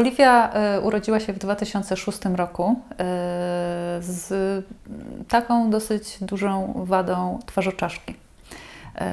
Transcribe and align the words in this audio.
Oliwia 0.00 0.50
y, 0.76 0.80
urodziła 0.80 1.20
się 1.20 1.32
w 1.32 1.38
2006 1.38 2.18
roku 2.36 2.76
y, 2.92 2.96
z 4.00 4.32
taką 5.28 5.70
dosyć 5.70 6.18
dużą 6.20 6.72
wadą 6.76 7.38
twarzoczaszki. 7.46 8.12
Y, 8.12 9.04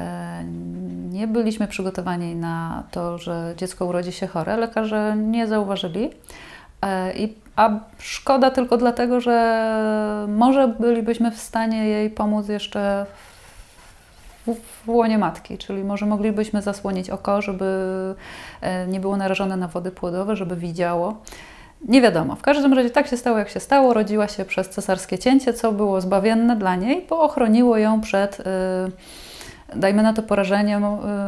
nie 1.11 1.27
byliśmy 1.27 1.67
przygotowani 1.67 2.35
na 2.35 2.83
to, 2.91 3.17
że 3.17 3.53
dziecko 3.57 3.85
urodzi 3.85 4.11
się 4.11 4.27
chore. 4.27 4.57
Lekarze 4.57 5.15
nie 5.17 5.47
zauważyli. 5.47 6.09
I, 7.15 7.33
a 7.55 7.69
szkoda 7.99 8.51
tylko 8.51 8.77
dlatego, 8.77 9.21
że 9.21 9.67
może 10.27 10.67
bylibyśmy 10.67 11.31
w 11.31 11.37
stanie 11.37 11.87
jej 11.87 12.09
pomóc 12.09 12.47
jeszcze 12.47 13.05
w, 14.53 14.89
łonie 14.89 15.17
matki, 15.17 15.57
czyli 15.57 15.83
może 15.83 16.05
moglibyśmy 16.05 16.61
zasłonić 16.61 17.09
oko, 17.09 17.41
żeby 17.41 17.65
nie 18.87 18.99
było 18.99 19.17
narażone 19.17 19.57
na 19.57 19.67
wody 19.67 19.91
płodowe, 19.91 20.35
żeby 20.35 20.55
widziało. 20.55 21.21
Nie 21.87 22.01
wiadomo. 22.01 22.35
W 22.35 22.41
każdym 22.41 22.73
razie 22.73 22.89
tak 22.89 23.07
się 23.07 23.17
stało, 23.17 23.37
jak 23.37 23.49
się 23.49 23.59
stało. 23.59 23.93
Rodziła 23.93 24.27
się 24.27 24.45
przez 24.45 24.69
cesarskie 24.69 25.17
cięcie, 25.17 25.53
co 25.53 25.71
było 25.71 26.01
zbawienne 26.01 26.55
dla 26.55 26.75
niej, 26.75 27.05
bo 27.09 27.21
ochroniło 27.21 27.77
ją 27.77 28.01
przed, 28.01 28.43
dajmy 29.75 30.03
na 30.03 30.13
to, 30.13 30.23
porażeniem 30.23 30.83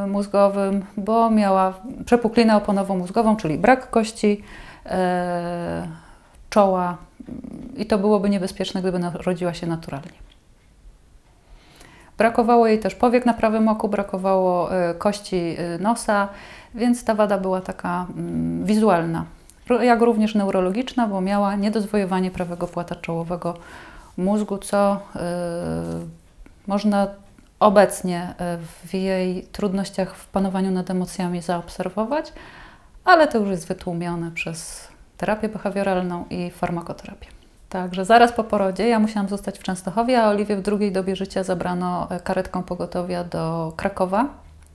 mózgowym, 0.07 0.85
bo 0.97 1.29
miała 1.29 1.73
przepuklinę 2.05 2.55
oponowo-mózgową, 2.57 3.35
czyli 3.35 3.57
brak 3.57 3.89
kości 3.89 4.43
czoła 6.49 6.97
i 7.77 7.85
to 7.85 7.97
byłoby 7.97 8.29
niebezpieczne, 8.29 8.81
gdyby 8.81 8.99
rodziła 9.13 9.53
się 9.53 9.67
naturalnie. 9.67 10.28
Brakowało 12.19 12.67
jej 12.67 12.79
też 12.79 12.95
powiek 12.95 13.25
na 13.25 13.33
prawym 13.33 13.67
oku, 13.67 13.89
brakowało 13.89 14.69
kości 14.97 15.57
nosa, 15.79 16.27
więc 16.75 17.03
ta 17.03 17.15
wada 17.15 17.37
była 17.37 17.61
taka 17.61 18.05
mm, 18.15 18.65
wizualna, 18.65 19.25
jak 19.81 20.01
również 20.01 20.35
neurologiczna, 20.35 21.07
bo 21.07 21.21
miała 21.21 21.55
niedozwojowanie 21.55 22.31
prawego 22.31 22.67
płata 22.67 22.95
czołowego 22.95 23.53
mózgu, 24.17 24.57
co 24.57 24.95
y, 24.95 25.19
można 26.67 27.07
obecnie 27.59 28.33
w 28.85 28.93
jej 28.93 29.43
trudnościach 29.43 30.15
w 30.15 30.27
panowaniu 30.27 30.71
nad 30.71 30.89
emocjami 30.89 31.41
zaobserwować, 31.41 32.33
ale 33.05 33.27
to 33.27 33.37
już 33.37 33.49
jest 33.49 33.67
wytłumione 33.67 34.31
przez 34.31 34.87
terapię 35.17 35.49
behawioralną 35.49 36.25
i 36.29 36.51
farmakoterapię. 36.51 37.38
Także 37.69 38.05
zaraz 38.05 38.31
po 38.31 38.43
porodzie 38.43 38.87
ja 38.87 38.99
musiałam 38.99 39.29
zostać 39.29 39.59
w 39.59 39.63
Częstochowie, 39.63 40.23
a 40.23 40.29
Oliwię 40.29 40.55
w 40.55 40.61
drugiej 40.61 40.91
dobie 40.91 41.15
życia 41.15 41.43
zabrano 41.43 42.07
karetką 42.23 42.63
pogotowia 42.63 43.23
do 43.23 43.73
Krakowa, 43.75 44.25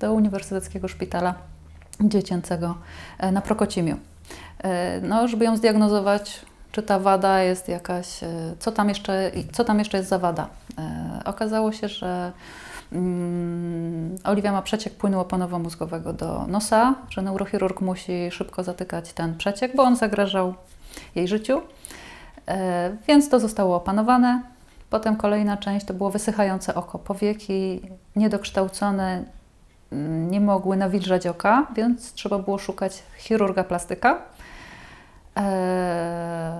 do 0.00 0.12
Uniwersyteckiego 0.12 0.88
Szpitala 0.88 1.34
Dziecięcego 2.00 2.74
na 3.32 3.40
Prokocimiu. 3.40 3.96
No, 5.02 5.28
żeby 5.28 5.44
ją 5.44 5.56
zdiagnozować, 5.56 6.40
czy 6.72 6.82
ta 6.82 6.98
wada 6.98 7.42
jest 7.42 7.68
jakaś, 7.68 8.20
co 8.58 8.72
tam 8.72 8.88
jeszcze, 8.88 9.30
co 9.52 9.64
tam 9.64 9.78
jeszcze 9.78 9.96
jest 9.96 10.08
za 10.08 10.18
wada. 10.18 10.48
Okazało 11.24 11.72
się, 11.72 11.88
że 11.88 12.32
Mm, 12.92 14.16
Oliwia 14.24 14.52
ma 14.52 14.62
przeciek 14.62 14.94
płynu 14.94 15.20
oponowo-mózgowego 15.20 16.12
do 16.12 16.46
nosa, 16.46 16.94
że 17.10 17.22
neurochirurg 17.22 17.80
musi 17.80 18.30
szybko 18.30 18.62
zatykać 18.62 19.12
ten 19.12 19.36
przeciek, 19.36 19.76
bo 19.76 19.82
on 19.82 19.96
zagrażał 19.96 20.54
jej 21.14 21.28
życiu. 21.28 21.62
E, 22.48 22.96
więc 23.08 23.28
to 23.28 23.40
zostało 23.40 23.76
opanowane. 23.76 24.42
Potem 24.90 25.16
kolejna 25.16 25.56
część 25.56 25.86
to 25.86 25.94
było 25.94 26.10
wysychające 26.10 26.74
oko. 26.74 26.98
Powieki 26.98 27.80
niedokształcone 28.16 29.24
mm, 29.92 30.30
nie 30.30 30.40
mogły 30.40 30.76
nawilżać 30.76 31.26
oka, 31.26 31.66
więc 31.76 32.12
trzeba 32.12 32.38
było 32.38 32.58
szukać 32.58 33.02
chirurga 33.18 33.64
plastyka. 33.64 34.22
E, 35.36 36.54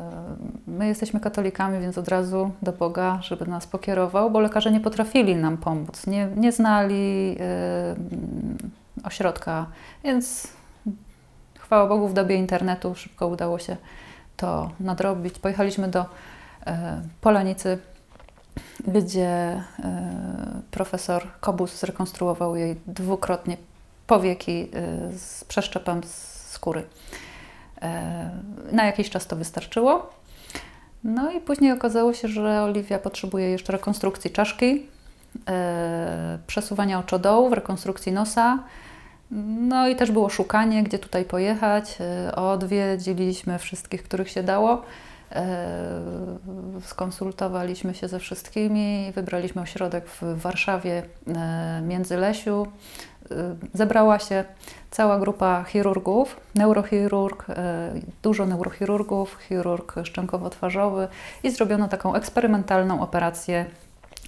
my 0.66 0.86
jesteśmy 0.86 1.20
katolikami, 1.20 1.80
więc 1.80 1.98
od 1.98 2.08
razu 2.08 2.50
do 2.62 2.72
Boga, 2.72 3.18
żeby 3.22 3.46
nas 3.46 3.66
pokierował, 3.66 4.30
bo 4.30 4.40
lekarze 4.40 4.72
nie 4.72 4.80
potrafili 4.80 5.36
nam 5.36 5.56
pomóc, 5.56 6.06
nie, 6.06 6.28
nie 6.36 6.52
znali 6.52 7.36
e, 7.40 7.94
ośrodka, 9.04 9.66
więc 10.04 10.48
chwała 11.58 11.86
Bogu 11.86 12.08
w 12.08 12.14
dobie 12.14 12.36
internetu 12.36 12.94
szybko 12.94 13.26
udało 13.26 13.58
się 13.58 13.76
to 14.36 14.70
nadrobić. 14.80 15.38
Pojechaliśmy 15.38 15.88
do 15.88 16.06
e, 16.66 17.00
Polanicy, 17.20 17.78
gdzie 18.86 19.62
profesor 20.70 21.26
Kobus 21.40 21.80
zrekonstruował 21.80 22.56
jej 22.56 22.76
dwukrotnie 22.86 23.56
powieki 24.06 24.70
z 25.16 25.44
przeszczepem 25.44 26.00
skóry. 26.04 26.84
Na 28.72 28.84
jakiś 28.84 29.10
czas 29.10 29.26
to 29.26 29.36
wystarczyło. 29.36 30.10
No 31.04 31.30
i 31.30 31.40
później 31.40 31.72
okazało 31.72 32.12
się, 32.12 32.28
że 32.28 32.62
Oliwia 32.62 32.98
potrzebuje 32.98 33.50
jeszcze 33.50 33.72
rekonstrukcji 33.72 34.30
czaszki, 34.30 34.86
e, 35.48 36.38
przesuwania 36.46 36.98
oczodołów, 36.98 37.52
rekonstrukcji 37.52 38.12
nosa. 38.12 38.58
No 39.30 39.88
i 39.88 39.96
też 39.96 40.10
było 40.10 40.28
szukanie, 40.28 40.82
gdzie 40.82 40.98
tutaj 40.98 41.24
pojechać. 41.24 41.98
E, 42.00 42.34
odwiedziliśmy 42.34 43.58
wszystkich, 43.58 44.02
których 44.02 44.30
się 44.30 44.42
dało. 44.42 44.82
E, 45.32 45.66
skonsultowaliśmy 46.84 47.94
się 47.94 48.08
ze 48.08 48.18
wszystkimi, 48.18 49.12
wybraliśmy 49.14 49.62
ośrodek 49.62 50.08
w 50.08 50.22
Warszawie, 50.40 51.02
Międzylesiu. 51.82 52.66
Zebrała 53.74 54.18
się 54.18 54.44
cała 54.90 55.18
grupa 55.18 55.64
chirurgów, 55.64 56.40
neurochirurg, 56.54 57.46
e, 57.50 57.92
dużo 58.22 58.46
neurochirurgów, 58.46 59.38
chirurg 59.48 59.94
szczękowo-twarzowy 60.02 61.08
i 61.42 61.50
zrobiono 61.50 61.88
taką 61.88 62.14
eksperymentalną 62.14 63.00
operację 63.00 63.66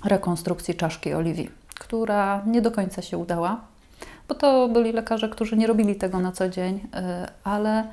rekonstrukcji 0.05 0.75
czaszki 0.75 1.15
Oliwii, 1.15 1.51
która 1.69 2.43
nie 2.47 2.63
do 2.63 2.71
końca 2.71 3.03
się 3.03 3.19
udała, 3.19 3.61
bo 4.29 4.35
to 4.35 4.69
byli 4.69 4.93
lekarze, 4.93 5.29
którzy 5.29 5.57
nie 5.57 5.67
robili 5.67 5.97
tego 5.97 6.21
na 6.21 6.33
co 6.33 6.49
dzień, 6.49 6.81
e, 6.95 7.29
ale 7.45 7.85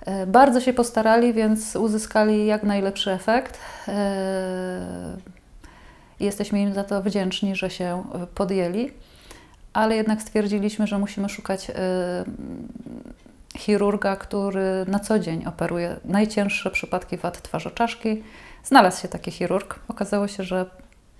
e, 0.00 0.26
bardzo 0.26 0.60
się 0.60 0.72
postarali, 0.72 1.32
więc 1.32 1.76
uzyskali 1.76 2.46
jak 2.46 2.62
najlepszy 2.62 3.10
efekt. 3.10 3.58
Jesteśmy 6.20 6.60
im 6.60 6.74
za 6.74 6.84
to 6.84 7.02
wdzięczni, 7.02 7.56
że 7.56 7.70
się 7.70 8.04
podjęli 8.34 8.90
ale 9.72 9.96
jednak 9.96 10.22
stwierdziliśmy, 10.22 10.86
że 10.86 10.98
musimy 10.98 11.28
szukać 11.28 11.70
y, 11.70 11.74
chirurga, 13.58 14.16
który 14.16 14.84
na 14.86 15.00
co 15.00 15.18
dzień 15.18 15.46
operuje 15.46 15.96
najcięższe 16.04 16.70
przypadki 16.70 17.16
wad 17.16 17.42
twarzoczaszki. 17.42 18.22
Znalazł 18.64 19.02
się 19.02 19.08
taki 19.08 19.30
chirurg. 19.30 19.78
Okazało 19.88 20.28
się, 20.28 20.44
że 20.44 20.66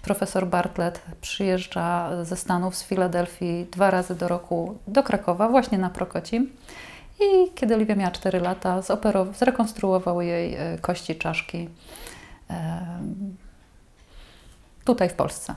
profesor 0.03 0.47
Bartlett 0.47 1.03
przyjeżdża 1.21 2.11
ze 2.25 2.37
Stanów, 2.37 2.77
z 2.77 2.85
Filadelfii 2.85 3.67
dwa 3.71 3.91
razy 3.91 4.15
do 4.15 4.29
roku 4.29 4.79
do 4.87 5.03
Krakowa, 5.03 5.49
właśnie 5.49 5.79
na 5.79 5.91
Prokocim. 5.91 6.51
I 7.21 7.51
kiedy 7.55 7.75
Oliwia 7.75 7.95
miała 7.95 8.11
4 8.11 8.41
lata, 8.41 8.81
zrekonstruował 9.39 10.23
jej 10.23 10.75
y, 10.75 10.79
kości 10.79 11.17
czaszki 11.17 11.69
tutaj 14.85 15.09
w 15.09 15.15
Polsce 15.15 15.55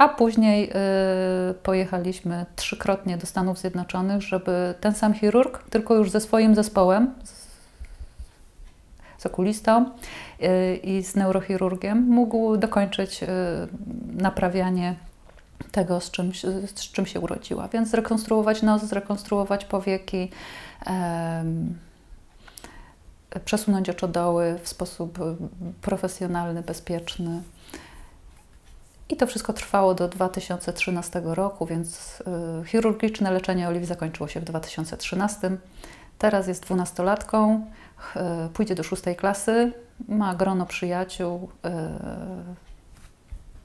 a 0.00 0.08
później 0.08 0.70
y, 0.70 1.54
pojechaliśmy 1.54 2.46
trzykrotnie 2.56 3.16
do 3.16 3.26
Stanów 3.26 3.58
Zjednoczonych, 3.58 4.22
żeby 4.22 4.74
ten 4.80 4.94
sam 4.94 5.14
chirurg, 5.14 5.64
tylko 5.70 5.94
już 5.94 6.10
ze 6.10 6.20
swoim 6.20 6.54
zespołem, 6.54 7.14
z, 9.20 9.26
okulistą 9.26 9.90
y, 10.42 10.76
i 10.76 11.02
z 11.02 11.16
neurochirurgiem, 11.16 12.06
mógł 12.08 12.56
dokończyć 12.56 13.22
y, 13.22 13.26
naprawianie 14.12 14.94
tego, 15.72 16.00
z 16.00 16.10
czym, 16.10 16.32
z 16.74 16.92
czym 16.92 17.06
się 17.06 17.20
urodziła. 17.20 17.68
Więc 17.68 17.88
zrekonstruować 17.88 18.62
nos, 18.62 18.82
zrekonstruować 18.82 19.64
powieki, 19.64 20.30
przesunąć 23.44 23.90
oczodoły 23.90 24.58
w 24.62 24.68
sposób 24.68 25.18
profesjonalny, 25.82 26.62
bezpieczny. 26.62 27.42
I 29.10 29.16
to 29.16 29.26
wszystko 29.26 29.52
trwało 29.52 29.94
do 29.94 30.08
2013 30.08 31.22
roku, 31.24 31.66
więc 31.66 32.20
y, 32.62 32.66
chirurgiczne 32.66 33.30
leczenie 33.30 33.68
Oliwii 33.68 33.86
zakończyło 33.86 34.28
się 34.28 34.40
w 34.40 34.44
2013. 34.44 35.50
Teraz 36.18 36.48
jest 36.48 36.62
dwunastolatką, 36.62 37.54
y, 37.56 37.89
pójdzie 38.52 38.74
do 38.74 38.82
szóstej 38.82 39.16
klasy, 39.16 39.72
ma 40.08 40.34
grono 40.34 40.66
przyjaciół, 40.66 41.48
y, 41.66 41.70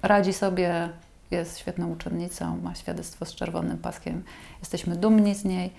radzi 0.01 0.33
sobie, 0.33 0.89
jest 1.31 1.59
świetną 1.59 1.91
uczennicą, 1.91 2.57
ma 2.63 2.75
świadectwo 2.75 3.25
z 3.25 3.35
czerwonym 3.35 3.77
paskiem. 3.77 4.23
Jesteśmy 4.59 4.95
dumni 4.95 5.35
z 5.35 5.45
niej. 5.45 5.73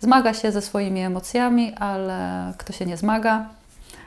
Zmaga 0.00 0.34
się 0.34 0.52
ze 0.52 0.62
swoimi 0.62 1.00
emocjami, 1.00 1.74
ale 1.74 2.52
kto 2.58 2.72
się 2.72 2.86
nie 2.86 2.96
zmaga, 2.96 3.48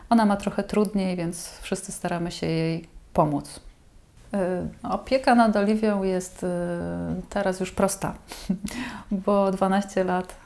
ona 0.10 0.26
ma 0.26 0.38
trochę 0.38 0.64
trudniej, 0.64 1.16
więc 1.16 1.50
wszyscy 1.62 1.92
staramy 1.92 2.32
się 2.32 2.48
jej 2.48 2.88
pomóc. 3.14 3.60
Y, 4.34 4.40
opieka 4.90 5.36
nad 5.36 5.56
Oliwią 5.56 6.04
jest 6.04 6.46
teraz 7.30 7.60
już 7.60 7.72
prosta, 7.72 8.14
bo 9.26 9.52
12 9.52 10.04
lat 10.04 10.43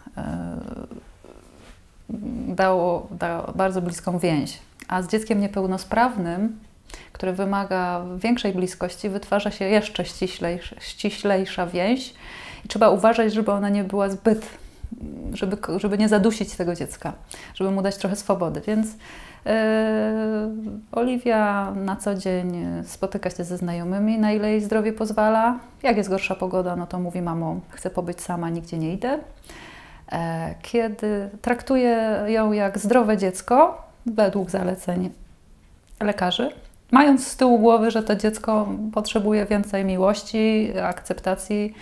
dało, 2.58 3.08
dało 3.12 3.54
bardzo 3.56 3.82
bliską 3.82 4.20
więź. 4.20 4.60
A 4.88 5.02
z 5.02 5.08
dzieckiem 5.08 5.42
niepełnosprawnym, 5.42 6.60
które 7.14 7.34
wymaga 7.34 8.06
większej 8.18 8.54
bliskości, 8.54 9.10
wytwarza 9.10 9.52
się 9.52 9.66
jeszcze 9.66 10.06
ściślejsza, 10.06 10.76
ściślejsza 10.80 11.68
więź 11.68 12.14
i 12.66 12.68
trzeba 12.68 12.90
uważać, 12.90 13.34
żeby 13.34 13.52
ona 13.52 13.70
nie 13.70 13.84
była 13.84 14.10
zbyt, 14.10 14.48
żeby, 15.34 15.58
żeby 15.78 15.98
nie 15.98 16.10
zadusić 16.10 16.56
tego 16.56 16.76
dziecka, 16.76 17.14
żeby 17.54 17.72
mu 17.72 17.82
dać 17.82 17.98
trochę 17.98 18.16
swobody. 18.16 18.62
Więc 18.68 18.88
yy, 18.88 19.52
Oliwia 20.92 21.72
na 21.76 21.96
co 21.96 22.16
dzień 22.16 22.66
spotyka 22.86 23.30
się 23.30 23.44
ze 23.44 23.58
znajomymi, 23.58 24.18
na 24.18 24.32
ile 24.32 24.52
jej 24.52 24.62
zdrowie 24.62 24.94
pozwala. 24.94 25.60
Jak 25.84 25.98
jest 25.98 26.10
gorsza 26.10 26.36
pogoda, 26.36 26.76
no 26.76 26.88
to 26.88 27.00
mówi 27.00 27.22
mamo, 27.22 27.60
chcę 27.70 27.90
pobyć 27.90 28.22
sama, 28.22 28.50
nigdzie 28.50 28.78
nie 28.78 28.94
idę. 28.94 29.20
E, 30.12 30.56
kiedy 30.62 31.30
traktuje 31.42 32.24
ją 32.28 32.52
jak 32.52 32.78
zdrowe 32.78 33.18
dziecko, 33.18 33.82
według 34.06 34.50
zaleceń 34.50 35.10
lekarzy, 36.00 36.52
mając 36.92 37.28
z 37.28 37.38
tyłu 37.38 37.60
głowy, 37.60 37.92
że 37.92 38.04
to 38.04 38.16
dziecko 38.16 38.68
potrzebuje 38.94 39.46
więcej 39.46 39.86
miłości, 39.86 40.74
akceptacji 40.84 41.74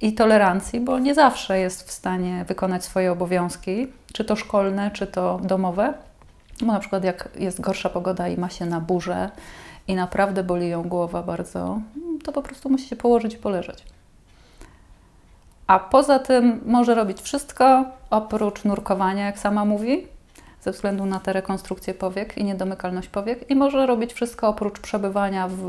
i 0.00 0.12
tolerancji, 0.12 0.80
bo 0.80 0.98
nie 0.98 1.14
zawsze 1.14 1.58
jest 1.58 1.88
w 1.88 1.92
stanie 1.92 2.44
wykonać 2.48 2.84
swoje 2.84 3.12
obowiązki, 3.12 3.88
czy 4.12 4.24
to 4.24 4.36
szkolne, 4.36 4.90
czy 4.90 5.06
to 5.06 5.40
domowe. 5.44 5.94
Bo 6.60 6.66
na 6.66 6.80
przykład 6.80 7.04
jak 7.04 7.28
jest 7.38 7.60
gorsza 7.60 7.88
pogoda 7.88 8.28
i 8.28 8.36
ma 8.36 8.50
się 8.50 8.66
na 8.66 8.80
burzę 8.80 9.30
i 9.88 9.94
naprawdę 9.94 10.44
boli 10.44 10.68
ją 10.68 10.82
głowa 10.82 11.22
bardzo, 11.22 11.80
to 12.24 12.32
po 12.32 12.42
prostu 12.42 12.68
musi 12.68 12.88
się 12.88 12.96
położyć 12.96 13.34
i 13.34 13.38
poleżeć. 13.38 13.84
A 15.72 15.78
poza 15.78 16.18
tym 16.18 16.60
może 16.66 16.94
robić 16.94 17.20
wszystko 17.20 17.84
oprócz 18.10 18.64
nurkowania, 18.64 19.26
jak 19.26 19.38
sama 19.38 19.64
mówi, 19.64 20.06
ze 20.60 20.72
względu 20.72 21.06
na 21.06 21.20
te 21.20 21.32
rekonstrukcje 21.32 21.94
powiek 21.94 22.38
i 22.38 22.44
niedomykalność 22.44 23.08
powiek, 23.08 23.50
i 23.50 23.54
może 23.54 23.86
robić 23.86 24.12
wszystko 24.12 24.48
oprócz 24.48 24.80
przebywania 24.80 25.48
w 25.48 25.62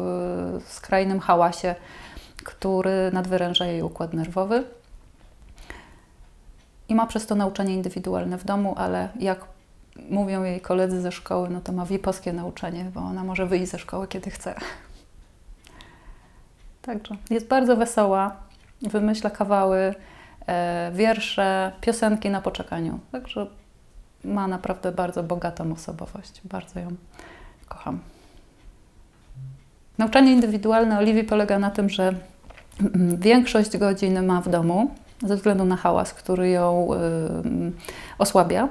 skrajnym 0.68 1.20
hałasie, 1.20 1.76
który 2.44 3.12
nadwyręża 3.14 3.66
jej 3.66 3.82
układ 3.82 4.14
nerwowy. 4.14 4.64
I 6.90 6.96
ma 6.96 7.08
przez 7.08 7.28
to 7.28 7.36
nauczanie 7.36 7.74
indywidualne 7.74 8.38
w 8.38 8.44
domu, 8.44 8.74
ale 8.78 9.10
jak 9.20 9.46
mówią 10.10 10.44
jej 10.44 10.62
koledzy 10.62 11.02
ze 11.02 11.12
szkoły, 11.12 11.50
no 11.50 11.62
to 11.62 11.72
ma 11.72 11.86
wiposkie 11.86 12.34
nauczanie, 12.34 12.92
bo 12.94 13.00
ona 13.00 13.24
może 13.24 13.46
wyjść 13.46 13.72
ze 13.72 13.80
szkoły, 13.80 14.08
kiedy 14.08 14.30
chce. 14.30 14.56
Także 16.82 17.16
jest 17.30 17.48
bardzo 17.48 17.76
wesoła, 17.76 18.36
wymyśla 18.84 19.30
kawały, 19.30 19.96
e, 20.48 20.92
wiersze, 20.94 21.72
piosenki 21.82 22.30
na 22.30 22.42
poczekaniu. 22.42 23.00
Także 23.12 23.48
ma 24.24 24.48
naprawdę 24.48 24.92
bardzo 24.92 25.24
bogatą 25.24 25.74
osobowość. 25.74 26.42
Bardzo 26.44 26.80
ją 26.80 26.88
kocham. 27.68 28.00
Nauczanie 29.98 30.32
indywidualne 30.32 30.98
Oliwii 31.00 31.24
polega 31.24 31.60
na 31.60 31.72
tym, 31.72 31.90
że 31.90 32.14
większość 33.30 33.78
godzin 33.78 34.26
ma 34.26 34.42
w 34.42 34.50
domu 34.50 34.92
ze 35.26 35.36
względu 35.36 35.66
na 35.66 35.76
hałas, 35.76 36.14
który 36.14 36.50
ją 36.50 36.88
osłabia, 38.18 38.70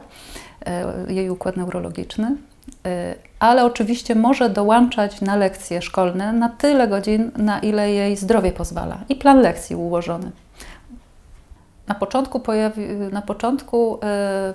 y, 1.09 1.13
jej 1.13 1.31
układ 1.31 1.57
neurologiczny. 1.57 2.37
Y, 2.69 3.15
ale 3.39 3.65
oczywiście 3.65 4.15
może 4.15 4.51
dołączać 4.51 5.21
na 5.21 5.37
lekcje 5.37 5.83
szkolne 5.83 6.33
na 6.33 6.49
tyle 6.49 6.89
godzin, 6.89 7.31
na 7.37 7.59
ile 7.59 7.93
jej 7.93 8.17
zdrowie 8.17 8.53
pozwala 8.53 8.99
i 9.09 9.17
plan 9.17 9.41
lekcji 9.41 9.77
ułożony. 9.77 10.31
Na 11.87 11.95
początku, 11.95 12.41
pojawi, 12.41 12.87
na 13.13 13.23
początku 13.23 13.95
e, 13.95 13.99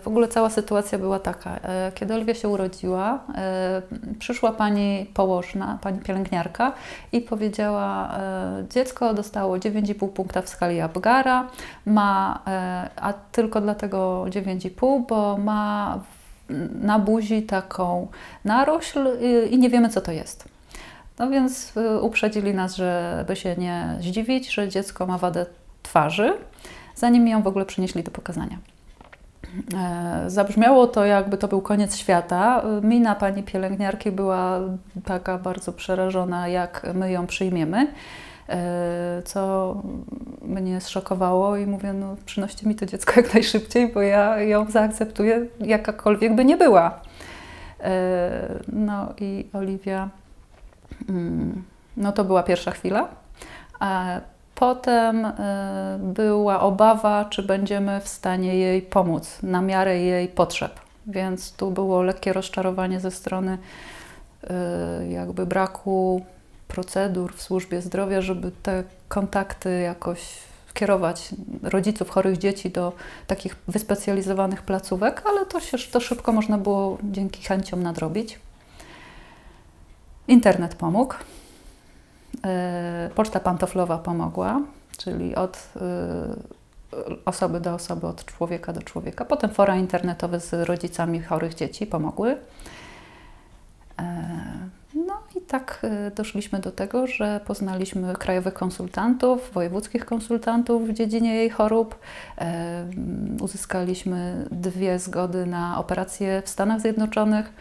w 0.02 0.08
ogóle 0.08 0.28
cała 0.28 0.50
sytuacja 0.50 0.98
była 0.98 1.20
taka. 1.20 1.56
E, 1.56 1.92
kiedy 1.96 2.14
Olwia 2.14 2.34
się 2.34 2.48
urodziła, 2.50 3.20
przyszła 4.20 4.52
pani 4.52 5.12
położna, 5.14 5.78
pani 5.82 6.00
pielęgniarka 6.00 6.72
i 7.12 7.22
powiedziała, 7.22 8.16
dziecko 8.70 9.14
dostało 9.14 9.58
9,5 9.58 10.10
punkta 10.10 10.42
w 10.42 10.50
skali 10.50 10.82
Apgara, 10.82 11.48
ma, 11.86 12.40
a 12.96 13.14
tylko 13.32 13.62
dlatego 13.62 14.26
9,5, 14.30 15.08
bo 15.08 15.38
ma 15.38 16.00
na 16.82 17.00
buzi 17.00 17.44
taką 17.44 18.08
narośl 18.46 19.08
i 19.50 19.58
nie 19.58 19.70
wiemy, 19.70 19.90
co 19.90 20.02
to 20.02 20.12
jest. 20.12 20.46
No 21.20 21.30
więc 21.30 21.74
uprzedzili 22.02 22.54
nas, 22.54 22.76
żeby 22.76 23.36
się 23.36 23.56
nie 23.56 23.96
zdziwić, 24.00 24.54
że 24.54 24.70
dziecko 24.70 25.06
ma 25.06 25.18
wadę 25.18 25.46
twarzy 25.84 26.34
zanim 26.98 27.28
ją 27.28 27.42
w 27.42 27.48
ogóle 27.48 27.66
przynieśli 27.66 28.04
do 28.04 28.12
pokazania. 28.12 28.58
E, 29.76 30.24
zabrzmiało 30.28 30.88
to, 30.88 31.06
jakby 31.06 31.38
to 31.38 31.48
był 31.48 31.62
koniec 31.62 31.98
świata. 31.98 32.64
Mina 32.82 33.16
pani 33.16 33.44
pielęgniarki 33.44 34.12
była 34.12 34.60
taka 35.06 35.38
bardzo 35.38 35.74
przerażona, 35.74 36.48
jak 36.48 36.88
my 36.94 37.12
ją 37.12 37.28
przyjmiemy, 37.28 37.88
co 39.26 39.76
mnie 40.42 40.82
zszokowało 40.82 41.58
i 41.58 41.66
mówię, 41.66 41.94
no 41.94 42.16
przynoście 42.26 42.68
mi 42.68 42.76
to 42.76 42.86
dziecko 42.86 43.14
jak 43.16 43.34
najszybciej, 43.34 43.94
bo 43.94 44.02
ja 44.02 44.42
ją 44.42 44.72
zaakceptuję, 44.72 45.46
jakakolwiek 45.60 46.36
by 46.36 46.46
nie 46.46 46.58
była. 46.58 47.00
E, 47.80 48.60
no 48.68 49.14
i 49.20 49.48
Oliwia, 49.54 50.10
mm, 51.10 51.64
no 51.98 52.12
to 52.12 52.24
była 52.24 52.44
pierwsza 52.44 52.72
chwila. 52.72 53.08
Potem 54.56 55.26
y, 55.26 55.34
była 56.00 56.60
obawa, 56.60 57.26
czy 57.26 57.44
będziemy 57.44 58.02
w 58.02 58.08
stanie 58.08 58.56
jej 58.56 58.82
pomóc 58.82 59.38
na 59.44 59.62
miarę 59.62 60.00
jej 60.00 60.28
potrzeb. 60.28 60.80
Więc 61.08 61.54
tu 61.54 61.72
było 61.72 62.02
lekkie 62.02 62.34
rozczarowanie 62.34 63.00
ze 63.00 63.12
strony 63.12 63.58
jakby 65.10 65.46
braku 65.46 66.26
procedur 66.68 67.36
w 67.36 67.42
służbie 67.42 67.82
zdrowia, 67.82 68.22
żeby 68.22 68.52
te 68.64 68.84
kontakty 69.08 69.80
jakoś 69.80 70.20
kierować 70.74 71.30
rodziców 71.64 72.10
chorych 72.10 72.38
dzieci 72.38 72.70
do 72.70 72.94
takich 73.28 73.56
wyspecjalizowanych 73.68 74.62
placówek, 74.62 75.22
ale 75.26 75.46
to 75.46 75.60
się 75.60 75.78
to 75.78 76.00
szybko 76.00 76.32
można 76.32 76.58
było 76.58 76.98
dzięki 77.04 77.44
chęciom 77.44 77.84
nadrobić. 77.84 78.40
Internet 80.28 80.76
pomógł. 80.76 81.16
E, 82.46 83.10
poczta 83.16 83.40
pantoflowa 83.40 83.98
pomogła, 83.98 84.62
czyli 84.98 85.36
od 85.36 85.70
e, 85.76 86.58
osoby 87.26 87.60
do 87.60 87.74
osoby, 87.74 88.08
od 88.08 88.26
człowieka 88.26 88.74
do 88.74 88.82
człowieka. 88.82 89.26
Potem 89.26 89.50
fora 89.50 89.76
internetowe 89.76 90.40
z 90.40 90.54
rodzicami 90.54 91.22
chorych 91.22 91.54
dzieci 91.54 91.86
pomogły. 91.86 92.38
E, 95.48 95.50
tak 95.50 95.86
doszliśmy 96.16 96.60
do 96.60 96.72
tego, 96.72 97.08
że 97.08 97.40
poznaliśmy 97.46 98.14
krajowych 98.14 98.54
konsultantów, 98.54 99.52
wojewódzkich 99.54 100.06
konsultantów 100.06 100.88
w 100.88 100.94
dziedzinie 100.94 101.36
jej 101.36 101.50
chorób. 101.50 102.00
Uzyskaliśmy 103.42 104.48
dwie 104.52 105.00
zgody 105.00 105.46
na 105.46 105.80
operacje 105.80 106.42
w 106.46 106.50
Stanach 106.50 106.82
Zjednoczonych. 106.82 107.54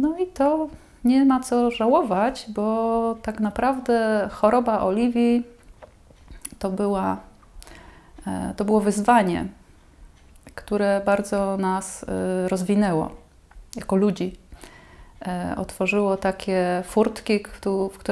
No 0.00 0.18
i 0.18 0.26
to 0.26 0.68
nie 1.04 1.24
ma 1.24 1.40
co 1.40 1.70
żałować, 1.70 2.46
bo 2.48 3.16
tak 3.22 3.40
naprawdę 3.40 4.28
choroba 4.32 4.80
Oliwii 4.80 5.44
to, 6.58 6.70
była, 6.70 7.16
e, 8.26 8.54
to 8.56 8.64
było 8.64 8.80
wyzwanie, 8.80 9.46
które 10.54 11.02
bardzo 11.06 11.56
nas 11.56 12.04
e, 12.08 12.48
rozwinęło 12.48 13.10
jako 13.76 13.96
ludzi. 13.96 14.36
E, 15.26 15.54
otworzyło 15.56 16.16
takie 16.16 16.82
furtki, 16.86 17.40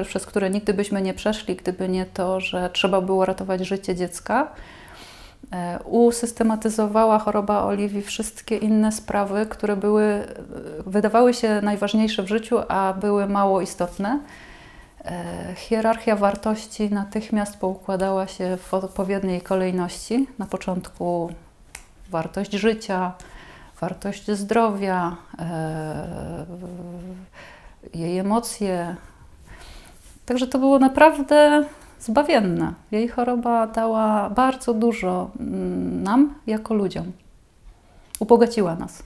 przez 0.05 0.27
które 0.27 0.51
nigdy 0.51 0.75
byśmy 0.75 1.03
nie 1.03 1.15
przeszli, 1.15 1.57
gdyby 1.57 1.89
nie 1.89 2.07
to, 2.07 2.41
że 2.41 2.71
trzeba 2.73 3.01
było 3.01 3.25
ratować 3.25 3.61
życie 3.67 3.95
dziecka 3.95 4.53
E, 5.53 5.79
usystematyzowała 5.85 7.19
choroba 7.19 7.65
Oliwii 7.65 8.03
wszystkie 8.03 8.57
inne 8.57 8.93
sprawy, 8.93 9.47
które 9.47 9.77
były, 9.77 10.27
wydawały 10.87 11.35
się 11.35 11.61
najważniejsze 11.63 12.23
w 12.23 12.29
życiu, 12.29 12.59
a 12.69 12.93
były 12.93 13.27
mało 13.27 13.61
istotne. 13.61 14.21
E, 15.05 15.55
hierarchia 15.57 16.17
wartości 16.17 16.91
natychmiast 16.91 17.59
poukładała 17.59 18.27
się 18.27 18.57
w 18.57 18.75
odpowiedniej 18.75 19.41
kolejności. 19.41 20.27
Na 20.39 20.47
początku 20.47 21.33
wartość 22.11 22.53
życia, 22.53 23.13
wartość 23.83 24.31
zdrowia, 24.31 25.17
e, 25.39 26.47
jej 27.95 28.19
emocje. 28.19 28.97
Także 30.27 30.47
to 30.47 30.59
było 30.59 30.79
naprawdę 30.79 31.65
zbawienne. 32.01 32.75
Jej 32.91 33.09
choroba 33.09 33.67
dała 33.67 34.31
bardzo 34.31 34.75
dużo 34.75 35.31
mm, 35.41 36.03
nam 36.03 36.35
jako 36.47 36.75
ludziom. 36.75 37.13
Ubogaciła 38.19 38.75
nas. 38.75 39.03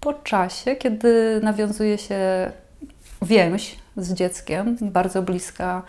Po 0.00 0.14
czasie, 0.14 0.76
kiedy 0.76 1.40
nawiązuje 1.42 1.98
się 1.98 2.50
więź 3.22 3.76
z 3.96 4.14
dzieckiem, 4.14 4.76
bardzo 4.80 5.22
bliska, 5.22 5.82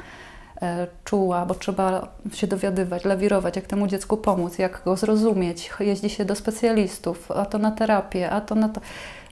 czuła, 1.04 1.46
bo 1.46 1.56
trzeba 1.56 2.08
się 2.34 2.48
dowiadywać, 2.48 3.06
lawirować, 3.06 3.56
jak 3.56 3.68
temu 3.68 3.88
dziecku 3.88 4.18
pomóc, 4.18 4.58
jak 4.58 4.82
go 4.86 4.96
zrozumieć. 4.96 5.70
Jeździ 5.80 6.10
się 6.10 6.26
do 6.26 6.36
specjalistów, 6.36 7.32
a 7.32 7.46
to 7.46 7.58
na 7.58 7.72
terapię, 7.72 8.30
a 8.30 8.42
to 8.42 8.56
na 8.56 8.70
to. 8.70 8.82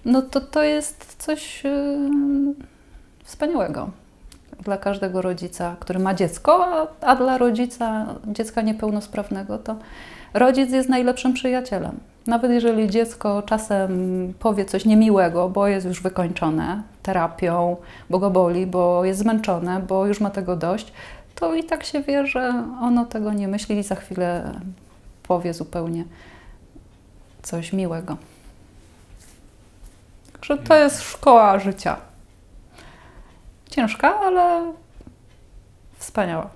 No 0.05 0.21
to 0.21 0.41
to 0.41 0.63
jest 0.63 1.15
coś 1.17 1.63
yy, 1.63 1.69
wspaniałego 3.23 3.89
dla 4.63 4.77
każdego 4.77 5.21
rodzica, 5.21 5.75
który 5.79 5.99
ma 5.99 6.13
dziecko, 6.13 6.65
a, 6.65 6.87
a 7.01 7.15
dla 7.15 7.37
rodzica 7.37 8.05
dziecka 8.27 8.61
niepełnosprawnego 8.61 9.57
to 9.57 9.75
rodzic 10.33 10.71
jest 10.71 10.89
najlepszym 10.89 11.33
przyjacielem. 11.33 11.99
Nawet 12.27 12.51
jeżeli 12.51 12.89
dziecko 12.89 13.41
czasem 13.41 14.33
powie 14.39 14.65
coś 14.65 14.85
niemiłego, 14.85 15.49
bo 15.49 15.67
jest 15.67 15.85
już 15.85 16.01
wykończone 16.01 16.83
terapią, 17.03 17.77
bo 18.09 18.19
go 18.19 18.29
boli, 18.29 18.67
bo 18.67 19.05
jest 19.05 19.19
zmęczone, 19.19 19.81
bo 19.87 20.05
już 20.05 20.21
ma 20.21 20.29
tego 20.29 20.55
dość, 20.55 20.93
to 21.39 21.55
i 21.55 21.63
tak 21.63 21.83
się 21.83 22.01
wie, 22.01 22.27
że 22.27 22.63
ono 22.81 23.05
tego 23.05 23.33
nie 23.33 23.47
myśli 23.47 23.77
i 23.77 23.83
za 23.83 23.95
chwilę 23.95 24.59
powie 25.23 25.53
zupełnie 25.53 26.03
coś 27.41 27.73
miłego. 27.73 28.17
Także 30.33 30.57
to 30.57 30.75
jest 30.75 31.01
szkoła 31.01 31.59
życia. 31.59 31.97
Ciężka, 33.69 34.19
ale 34.19 34.73
wspaniała. 35.97 36.49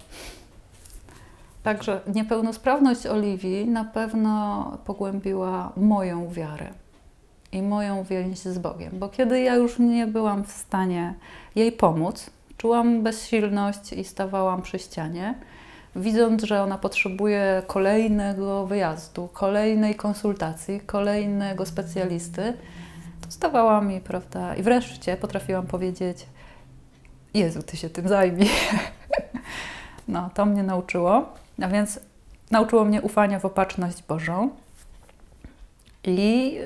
Także 1.63 2.01
niepełnosprawność 2.07 3.05
Oliwii 3.05 3.67
na 3.67 3.85
pewno 3.85 4.77
pogłębiła 4.85 5.71
moją 5.77 6.29
wiarę 6.29 6.69
i 7.51 7.61
moją 7.61 8.03
więź 8.03 8.39
z 8.39 8.57
Bogiem, 8.57 8.91
bo 8.93 9.09
kiedy 9.09 9.41
ja 9.41 9.55
już 9.55 9.79
nie 9.79 10.07
byłam 10.07 10.43
w 10.43 10.51
stanie 10.51 11.13
jej 11.55 11.71
pomóc, 11.71 12.29
czułam 12.63 13.03
bezsilność 13.03 13.93
i 13.93 14.03
stawałam 14.03 14.61
przy 14.61 14.79
ścianie, 14.79 15.35
widząc, 15.95 16.43
że 16.43 16.63
ona 16.63 16.77
potrzebuje 16.77 17.63
kolejnego 17.67 18.65
wyjazdu, 18.65 19.29
kolejnej 19.33 19.95
konsultacji, 19.95 20.79
kolejnego 20.79 21.65
specjalisty, 21.65 22.53
stawałam 23.29 23.87
mi, 23.87 24.01
prawda, 24.01 24.55
i 24.55 24.63
wreszcie 24.63 25.17
potrafiłam 25.17 25.67
powiedzieć: 25.67 26.25
Jezu, 27.33 27.63
ty 27.63 27.77
się 27.77 27.89
tym 27.89 28.07
zajmij. 28.07 28.49
No, 30.07 30.29
to 30.33 30.45
mnie 30.45 30.63
nauczyło. 30.63 31.33
A 31.61 31.67
więc 31.67 31.99
nauczyło 32.51 32.85
mnie 32.85 33.01
ufania 33.01 33.39
w 33.39 33.45
opatrzność 33.45 34.03
Bożą. 34.03 34.49
I 36.03 36.57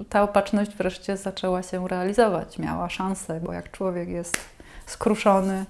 y, 0.00 0.04
ta 0.04 0.22
opatrzność 0.22 0.70
wreszcie 0.70 1.16
zaczęła 1.16 1.62
się 1.62 1.88
realizować. 1.88 2.58
Miała 2.58 2.88
szansę, 2.88 3.40
bo 3.40 3.52
jak 3.52 3.70
człowiek 3.70 4.08
jest 4.08 4.59
skruszony, 4.90 5.64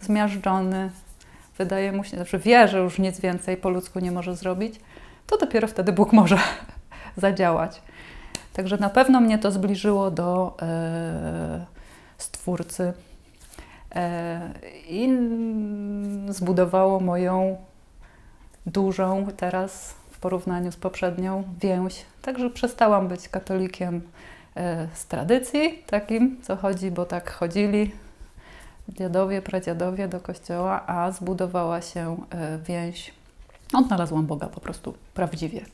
zmiażdżony, 0.00 0.90
wydaje 1.58 1.92
mu 1.92 2.04
się, 2.04 2.16
znaczy 2.16 2.38
wie, 2.38 2.68
że 2.68 2.78
już 2.78 2.98
nic 2.98 3.20
więcej 3.20 3.56
po 3.56 3.70
ludzku 3.70 3.98
nie 4.00 4.12
może 4.12 4.36
zrobić, 4.36 4.80
to 5.26 5.38
dopiero 5.38 5.68
wtedy 5.68 5.92
Bóg 5.92 6.12
może 6.12 6.38
zadziałać. 7.16 7.82
Także 8.52 8.76
na 8.76 8.90
pewno 8.90 9.20
mnie 9.20 9.38
to 9.38 9.52
zbliżyło 9.52 10.10
do 10.10 10.56
e, 10.62 11.66
Stwórcy 12.18 12.92
e, 13.94 14.50
i 14.88 15.08
zbudowało 16.28 17.00
moją 17.00 17.56
dużą 18.66 19.26
teraz 19.36 19.94
w 20.10 20.18
porównaniu 20.18 20.72
z 20.72 20.76
poprzednią 20.76 21.44
więź. 21.60 22.04
Także 22.22 22.50
przestałam 22.50 23.08
być 23.08 23.28
katolikiem 23.28 24.00
e, 24.56 24.88
z 24.94 25.06
tradycji, 25.06 25.82
takim, 25.86 26.36
co 26.42 26.56
chodzi, 26.56 26.90
bo 26.90 27.04
tak 27.04 27.30
chodzili 27.30 27.92
dziadowie, 28.96 29.42
pradziadowie 29.42 30.08
do 30.08 30.20
kościoła, 30.20 30.86
a 30.86 31.10
zbudowała 31.10 31.82
się 31.82 32.16
e, 32.30 32.58
więź. 32.58 33.14
Odnalazłam 33.72 34.26
Boga 34.26 34.46
po 34.46 34.60
prostu 34.60 34.94
prawdziwie. 35.14 35.64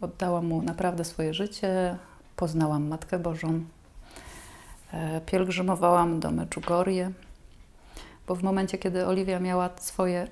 Oddałam 0.00 0.46
Mu 0.46 0.62
naprawdę 0.62 1.04
swoje 1.04 1.34
życie, 1.34 1.96
poznałam 2.36 2.88
Matkę 2.88 3.18
Bożą, 3.18 3.64
e, 4.92 5.20
pielgrzymowałam 5.20 6.20
do 6.20 6.30
Meczugorje, 6.30 7.12
bo 8.26 8.34
w 8.34 8.42
momencie, 8.42 8.78
kiedy 8.78 9.06
Oliwia 9.06 9.40
miała 9.40 9.70
swoje 9.76 10.26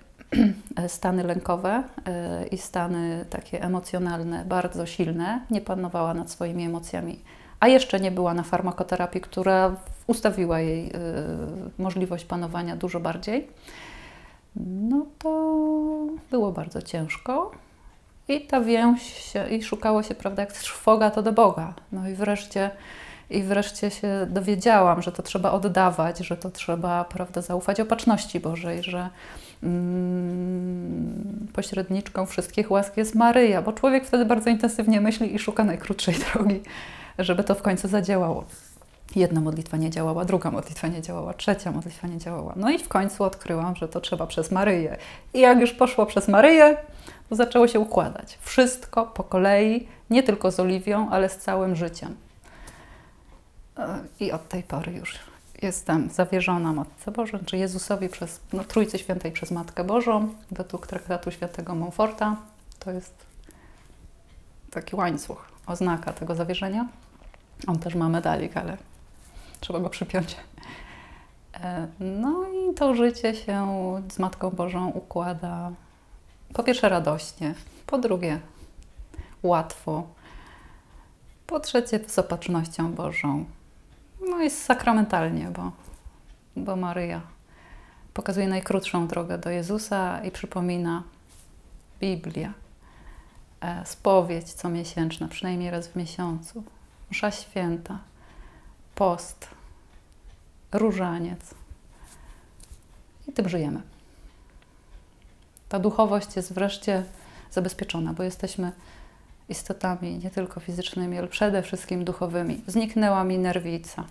stany 0.88 1.24
lękowe 1.24 1.84
e, 2.06 2.46
i 2.46 2.58
stany 2.58 3.24
takie 3.30 3.62
emocjonalne 3.62 4.44
bardzo 4.44 4.86
silne, 4.86 5.40
nie 5.50 5.60
panowała 5.60 6.14
nad 6.14 6.30
swoimi 6.30 6.64
emocjami, 6.64 7.22
a 7.60 7.68
jeszcze 7.68 8.00
nie 8.00 8.10
była 8.10 8.34
na 8.34 8.42
farmakoterapii, 8.42 9.20
która 9.20 9.76
ustawiła 10.08 10.60
jej 10.60 10.86
e, 10.86 10.90
możliwość 11.78 12.24
panowania 12.24 12.76
dużo 12.76 13.00
bardziej, 13.00 13.48
no 14.56 15.06
to 15.18 15.30
było 16.30 16.52
bardzo 16.52 16.82
ciężko. 16.82 17.50
I 18.28 18.40
ta 18.40 18.60
więź 18.60 19.02
się, 19.02 19.48
i 19.48 19.62
szukało 19.62 20.02
się, 20.02 20.14
prawda, 20.14 20.42
jak 20.42 20.52
trwoga 20.52 21.10
to 21.10 21.22
do 21.22 21.32
Boga. 21.32 21.74
No 21.92 22.08
i 22.08 22.14
wreszcie 22.14 22.70
i 23.30 23.42
wreszcie 23.42 23.90
się 23.90 24.26
dowiedziałam, 24.30 25.02
że 25.02 25.12
to 25.12 25.22
trzeba 25.22 25.50
oddawać, 25.50 26.18
że 26.18 26.36
to 26.36 26.50
trzeba 26.50 27.04
prawda, 27.04 27.40
zaufać 27.42 27.80
opatrzności 27.80 28.40
Bożej, 28.40 28.82
że 28.82 29.10
mm, 29.62 31.46
pośredniczką 31.52 32.26
wszystkich 32.26 32.70
łask 32.70 32.96
jest 32.96 33.14
Maryja, 33.14 33.62
bo 33.62 33.72
człowiek 33.72 34.06
wtedy 34.06 34.24
bardzo 34.24 34.50
intensywnie 34.50 35.00
myśli 35.00 35.34
i 35.34 35.38
szuka 35.38 35.64
najkrótszej 35.64 36.14
drogi, 36.32 36.60
żeby 37.18 37.44
to 37.44 37.54
w 37.54 37.62
końcu 37.62 37.88
zadziałało. 37.88 38.44
Jedna 39.16 39.40
modlitwa 39.40 39.76
nie 39.76 39.90
działała, 39.90 40.24
druga 40.24 40.50
modlitwa 40.50 40.88
nie 40.88 41.02
działała, 41.02 41.34
trzecia 41.34 41.72
modlitwa 41.72 42.08
nie 42.08 42.18
działała. 42.18 42.52
No 42.56 42.70
i 42.70 42.78
w 42.78 42.88
końcu 42.88 43.24
odkryłam, 43.24 43.76
że 43.76 43.88
to 43.88 44.00
trzeba 44.00 44.26
przez 44.26 44.50
Maryję. 44.50 44.96
I 45.34 45.40
jak 45.40 45.60
już 45.60 45.72
poszło 45.72 46.06
przez 46.06 46.28
Maryję, 46.28 46.76
to 47.28 47.36
zaczęło 47.36 47.68
się 47.68 47.80
układać. 47.80 48.38
Wszystko 48.40 49.06
po 49.06 49.24
kolei, 49.24 49.88
nie 50.10 50.22
tylko 50.22 50.50
z 50.50 50.60
Oliwią, 50.60 51.10
ale 51.10 51.28
z 51.28 51.38
całym 51.38 51.76
życiem. 51.76 52.16
I 54.20 54.32
od 54.32 54.48
tej 54.48 54.62
pory 54.62 54.92
już 54.92 55.18
jestem 55.62 56.10
zawierzona 56.10 56.72
Matce 56.72 57.10
Bożej, 57.10 57.40
czy 57.46 57.56
Jezusowi 57.56 58.08
przez 58.08 58.40
no, 58.52 58.64
Trójcy 58.64 58.98
Świętej 58.98 59.32
przez 59.32 59.50
Matkę 59.50 59.84
Bożą, 59.84 60.34
według 60.50 60.86
traktatu 60.86 61.30
świętego 61.30 61.74
Montforta. 61.74 62.36
To 62.78 62.90
jest 62.90 63.14
taki 64.70 64.96
łańcuch, 64.96 65.48
oznaka 65.66 66.12
tego 66.12 66.34
zawierzenia. 66.34 66.88
On 67.66 67.78
też 67.78 67.94
ma 67.94 68.08
medalik, 68.08 68.56
ale 68.56 68.76
trzeba 69.60 69.80
go 69.80 69.90
przypiąć. 69.90 70.36
E, 71.54 71.88
no 72.00 72.44
i 72.48 72.74
to 72.74 72.94
życie 72.94 73.34
się 73.34 73.66
z 74.10 74.18
Matką 74.18 74.50
Bożą 74.50 74.88
układa 74.88 75.72
po 76.54 76.62
pierwsze 76.62 76.88
radośnie, 76.88 77.54
po 77.86 77.98
drugie 77.98 78.40
łatwo, 79.42 80.06
po 81.46 81.60
trzecie 81.60 82.00
z 82.06 82.18
opatrznością 82.18 82.92
Bożą, 82.92 83.44
no 84.30 84.40
jest 84.40 84.64
sakramentalnie, 84.64 85.50
bo, 85.56 85.72
bo 86.56 86.76
Maryja 86.76 87.20
pokazuje 88.14 88.48
najkrótszą 88.48 89.06
drogę 89.06 89.38
do 89.38 89.50
Jezusa 89.50 90.24
i 90.24 90.30
przypomina 90.30 91.02
Biblia, 92.00 92.52
e, 93.60 93.86
spowiedź 93.86 94.52
comiesięczna, 94.52 95.28
przynajmniej 95.28 95.70
raz 95.70 95.88
w 95.88 95.96
miesiącu, 95.96 96.64
msza 97.10 97.30
święta, 97.30 97.98
post, 98.98 99.48
różaniec. 100.72 101.40
I 103.28 103.32
tym 103.32 103.48
żyjemy. 103.48 103.80
Ta 105.68 105.78
duchowość 105.78 106.36
jest 106.36 106.52
wreszcie 106.52 107.04
zabezpieczona, 107.50 108.12
bo 108.12 108.22
jesteśmy 108.22 108.72
istotami 109.48 110.18
nie 110.18 110.30
tylko 110.30 110.60
fizycznymi, 110.60 111.18
ale 111.18 111.28
przede 111.28 111.62
wszystkim 111.62 112.04
duchowymi. 112.04 112.62
Zniknęła 112.66 113.24
mi 113.24 113.38
nerwica. 113.38 114.04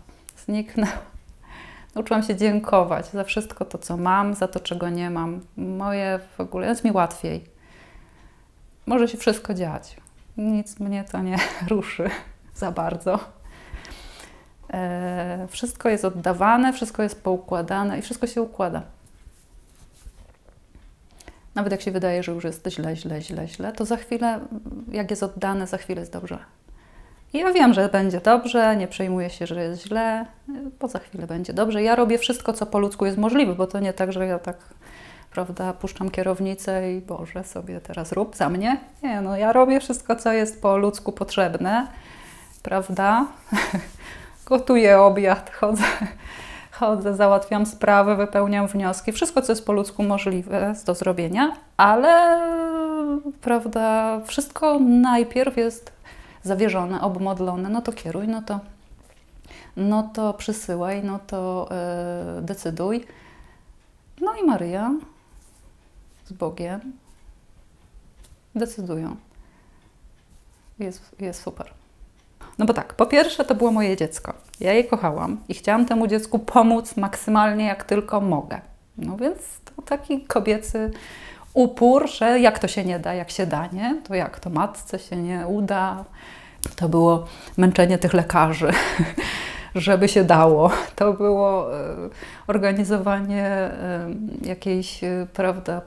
Zniknęła. 0.46 1.02
Nauczyłam 1.96 2.24
się 2.24 2.36
dziękować 2.36 3.12
za 3.12 3.24
wszystko 3.24 3.66
to, 3.66 3.78
co 3.78 3.98
mam, 3.98 4.34
za 4.34 4.48
to, 4.48 4.60
czego 4.60 4.90
nie 4.90 5.10
mam. 5.10 5.42
Moje 5.58 6.20
w 6.38 6.42
ogóle 6.42 6.68
jest 6.68 6.84
mi 6.84 6.92
łatwiej. 6.92 7.44
Może 8.86 9.08
się 9.08 9.18
wszystko 9.18 9.54
dziać. 9.54 9.98
Nic 10.38 10.80
mnie 10.80 11.04
to 11.04 11.22
nie 11.22 11.38
ruszy 11.70 12.10
za 12.56 12.72
bardzo. 12.72 13.37
E, 14.74 15.48
wszystko 15.50 15.90
jest 15.90 16.06
oddawane, 16.06 16.74
wszystko 16.74 17.04
jest 17.04 17.24
poukładane 17.24 18.00
i 18.00 18.02
wszystko 18.02 18.28
się 18.28 18.42
układa. 18.42 18.82
Nawet 21.56 21.72
jak 21.72 21.82
się 21.82 21.92
wydaje, 21.92 22.24
że 22.24 22.32
już 22.32 22.44
jest 22.44 22.68
źle, 22.68 22.96
źle, 22.96 23.22
źle, 23.22 23.48
źle, 23.48 23.74
to 23.74 23.86
za 23.86 23.98
chwilę, 23.98 24.40
jak 24.92 25.10
jest 25.10 25.24
oddane, 25.24 25.68
za 25.68 25.78
chwilę 25.78 26.00
jest 26.00 26.14
dobrze. 26.14 26.40
I 27.34 27.38
ja 27.38 27.54
wiem, 27.54 27.74
że 27.74 27.90
będzie 27.90 28.22
dobrze, 28.22 28.76
nie 28.76 28.88
przejmuję 28.88 29.30
się, 29.30 29.48
że 29.48 29.64
jest 29.64 29.84
źle, 29.84 30.26
bo 30.80 30.88
za 30.88 31.00
chwilę 31.00 31.28
będzie 31.28 31.54
dobrze. 31.54 31.84
Ja 31.84 31.96
robię 31.96 32.18
wszystko, 32.18 32.54
co 32.54 32.66
po 32.66 32.80
ludzku 32.80 33.06
jest 33.06 33.18
możliwe, 33.18 33.56
bo 33.56 33.68
to 33.68 33.80
nie 33.80 33.94
tak, 33.94 34.14
że 34.14 34.28
ja 34.28 34.40
tak, 34.40 34.58
prawda, 35.32 35.74
puszczam 35.74 36.12
kierownicę 36.12 36.94
i 36.94 37.02
Boże, 37.02 37.44
sobie 37.44 37.82
teraz 37.82 38.12
rób 38.12 38.36
za 38.36 38.50
mnie. 38.50 38.78
Nie, 39.04 39.22
no 39.22 39.38
ja 39.38 39.54
robię 39.54 39.80
wszystko, 39.80 40.16
co 40.16 40.34
jest 40.34 40.62
po 40.62 40.78
ludzku 40.78 41.12
potrzebne, 41.12 41.88
prawda? 42.64 43.26
Gotuję 44.48 45.00
obiad, 45.02 45.52
chodzę, 45.60 45.84
chodzę, 46.72 47.16
załatwiam 47.16 47.66
sprawy, 47.66 48.16
wypełniam 48.16 48.68
wnioski, 48.68 49.12
wszystko, 49.12 49.42
co 49.42 49.52
jest 49.52 49.66
po 49.66 49.74
ludzku 49.74 50.04
możliwe 50.04 50.74
do 50.86 50.96
zrobienia, 50.96 51.52
ale 51.78 52.42
prawda, 53.42 54.20
wszystko 54.26 54.80
najpierw 54.80 55.58
jest 55.58 55.92
zawierzone, 56.44 57.02
obmodlone, 57.02 57.70
no 57.70 57.82
to 57.82 57.94
kieruj, 57.94 58.28
no 58.28 58.42
to, 58.42 58.60
no 59.78 60.10
to 60.14 60.34
przysyłaj, 60.34 61.04
no 61.04 61.20
to 61.28 61.70
yy, 62.36 62.42
decyduj. 62.42 63.06
No 64.22 64.36
i 64.36 64.44
Maryja 64.44 64.92
z 66.26 66.34
Bogiem 66.34 66.94
decydują. 68.56 69.16
Jest, 70.80 71.16
jest 71.20 71.42
super. 71.42 71.77
No 72.58 72.66
bo 72.66 72.74
tak, 72.74 72.94
po 72.94 73.06
pierwsze 73.06 73.46
to 73.46 73.56
było 73.56 73.72
moje 73.72 73.98
dziecko. 73.98 74.34
Ja 74.60 74.74
je 74.74 74.84
kochałam 74.84 75.38
i 75.50 75.54
chciałam 75.54 75.86
temu 75.86 76.08
dziecku 76.08 76.40
pomóc 76.40 76.98
maksymalnie 76.98 77.66
jak 77.66 77.84
tylko 77.84 78.22
mogę. 78.22 78.62
No 78.98 79.18
więc 79.18 79.40
to 79.76 79.82
taki 79.82 80.22
kobiecy 80.22 80.92
upór, 81.54 82.10
że 82.10 82.40
jak 82.40 82.60
to 82.60 82.68
się 82.68 82.86
nie 82.86 83.00
da, 83.00 83.14
jak 83.14 83.32
się 83.32 83.46
da, 83.46 83.68
nie? 83.68 84.02
To 84.08 84.16
jak 84.16 84.40
to 84.40 84.50
matce 84.50 85.00
się 85.00 85.16
nie 85.16 85.48
uda. 85.48 86.06
To 86.76 86.90
było 86.90 87.26
męczenie 87.58 87.98
tych 87.98 88.14
lekarzy. 88.14 88.72
żeby 89.76 90.08
się 90.08 90.24
dało. 90.24 90.72
To 90.96 91.14
było 91.14 91.78
e, 91.80 91.86
organizowanie 92.48 93.46
e, 93.46 94.10
jakiejś, 94.42 95.04
e, 95.04 95.28
prawda, 95.34 95.82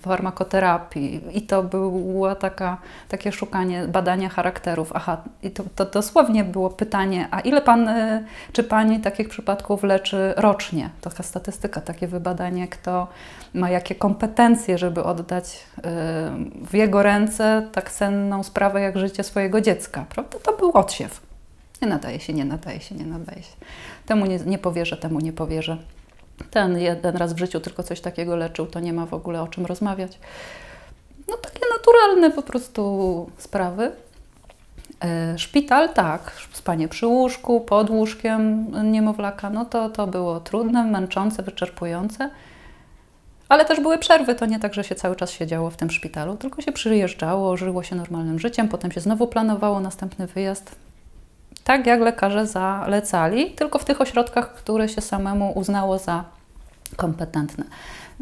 farmakoterapii 0.00 1.20
i 1.32 1.42
to 1.42 1.62
było 1.62 2.34
taka, 2.34 2.78
takie 3.08 3.32
szukanie, 3.32 3.88
badania 3.88 4.28
charakterów. 4.28 4.92
Aha, 4.94 5.22
i 5.42 5.50
to, 5.50 5.64
to 5.76 5.84
dosłownie 5.84 6.44
było 6.44 6.70
pytanie, 6.70 7.28
a 7.30 7.40
ile 7.40 7.62
pan, 7.62 7.90
czy 8.52 8.64
pani 8.64 9.00
takich 9.00 9.28
przypadków 9.28 9.82
leczy 9.82 10.34
rocznie? 10.36 10.90
Taka 11.00 11.22
statystyka, 11.22 11.80
takie 11.80 12.06
wybadanie, 12.06 12.68
kto 12.68 13.08
ma 13.54 13.70
jakie 13.70 13.94
kompetencje, 13.94 14.78
żeby 14.78 15.04
oddać 15.04 15.64
w 16.68 16.74
jego 16.74 17.02
ręce 17.02 17.68
tak 17.72 17.90
senną 17.90 18.42
sprawę 18.42 18.80
jak 18.80 18.98
życie 18.98 19.22
swojego 19.22 19.60
dziecka, 19.60 20.04
prawda? 20.08 20.38
To 20.42 20.56
był 20.56 20.70
odsiew. 20.74 21.25
Nie 21.82 21.88
nadaje 21.88 22.20
się, 22.20 22.32
nie 22.32 22.44
nadaje 22.44 22.80
się, 22.80 22.94
nie 22.94 23.06
nadaje 23.06 23.42
się. 23.42 23.56
Temu 24.06 24.26
nie, 24.26 24.38
nie 24.38 24.58
powierzę, 24.58 24.96
temu 24.96 25.20
nie 25.20 25.32
powierzę. 25.32 25.76
Ten 26.50 26.78
jeden 26.78 27.16
raz 27.16 27.32
w 27.32 27.38
życiu 27.38 27.60
tylko 27.60 27.82
coś 27.82 28.00
takiego 28.00 28.36
leczył, 28.36 28.66
to 28.66 28.80
nie 28.80 28.92
ma 28.92 29.06
w 29.06 29.14
ogóle 29.14 29.42
o 29.42 29.48
czym 29.48 29.66
rozmawiać. 29.66 30.18
No 31.28 31.36
takie 31.36 31.60
naturalne 31.78 32.30
po 32.30 32.42
prostu 32.42 33.30
sprawy. 33.38 33.92
E, 35.04 35.38
szpital, 35.38 35.88
tak, 35.94 36.32
spanie 36.52 36.88
przy 36.88 37.06
łóżku, 37.06 37.60
pod 37.60 37.90
łóżkiem 37.90 38.66
niemowlaka, 38.92 39.50
no 39.50 39.64
to, 39.64 39.90
to 39.90 40.06
było 40.06 40.40
trudne, 40.40 40.84
męczące, 40.84 41.42
wyczerpujące. 41.42 42.30
Ale 43.48 43.64
też 43.64 43.80
były 43.80 43.98
przerwy, 43.98 44.34
to 44.34 44.46
nie 44.46 44.58
tak, 44.60 44.74
że 44.74 44.84
się 44.84 44.94
cały 44.94 45.16
czas 45.16 45.30
siedziało 45.30 45.70
w 45.70 45.76
tym 45.76 45.90
szpitalu, 45.90 46.36
tylko 46.36 46.62
się 46.62 46.72
przyjeżdżało, 46.72 47.56
żyło 47.56 47.82
się 47.82 47.96
normalnym 47.96 48.38
życiem, 48.38 48.68
potem 48.68 48.92
się 48.92 49.00
znowu 49.00 49.26
planowało 49.26 49.80
następny 49.80 50.26
wyjazd 50.26 50.85
tak 51.66 51.86
jak 51.86 52.00
lekarze 52.00 52.46
zalecali, 52.46 53.50
tylko 53.50 53.78
w 53.78 53.84
tych 53.84 54.00
ośrodkach, 54.00 54.54
które 54.54 54.88
się 54.88 55.00
samemu 55.00 55.52
uznało 55.58 55.98
za 55.98 56.24
kompetentne. 56.96 57.64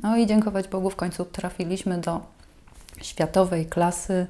No 0.02 0.16
i 0.16 0.26
dziękować 0.26 0.68
Bogu 0.68 0.90
w 0.90 0.96
końcu 0.96 1.24
trafiliśmy 1.24 1.98
do 1.98 2.20
światowej 3.02 3.66
klasy 3.66 4.26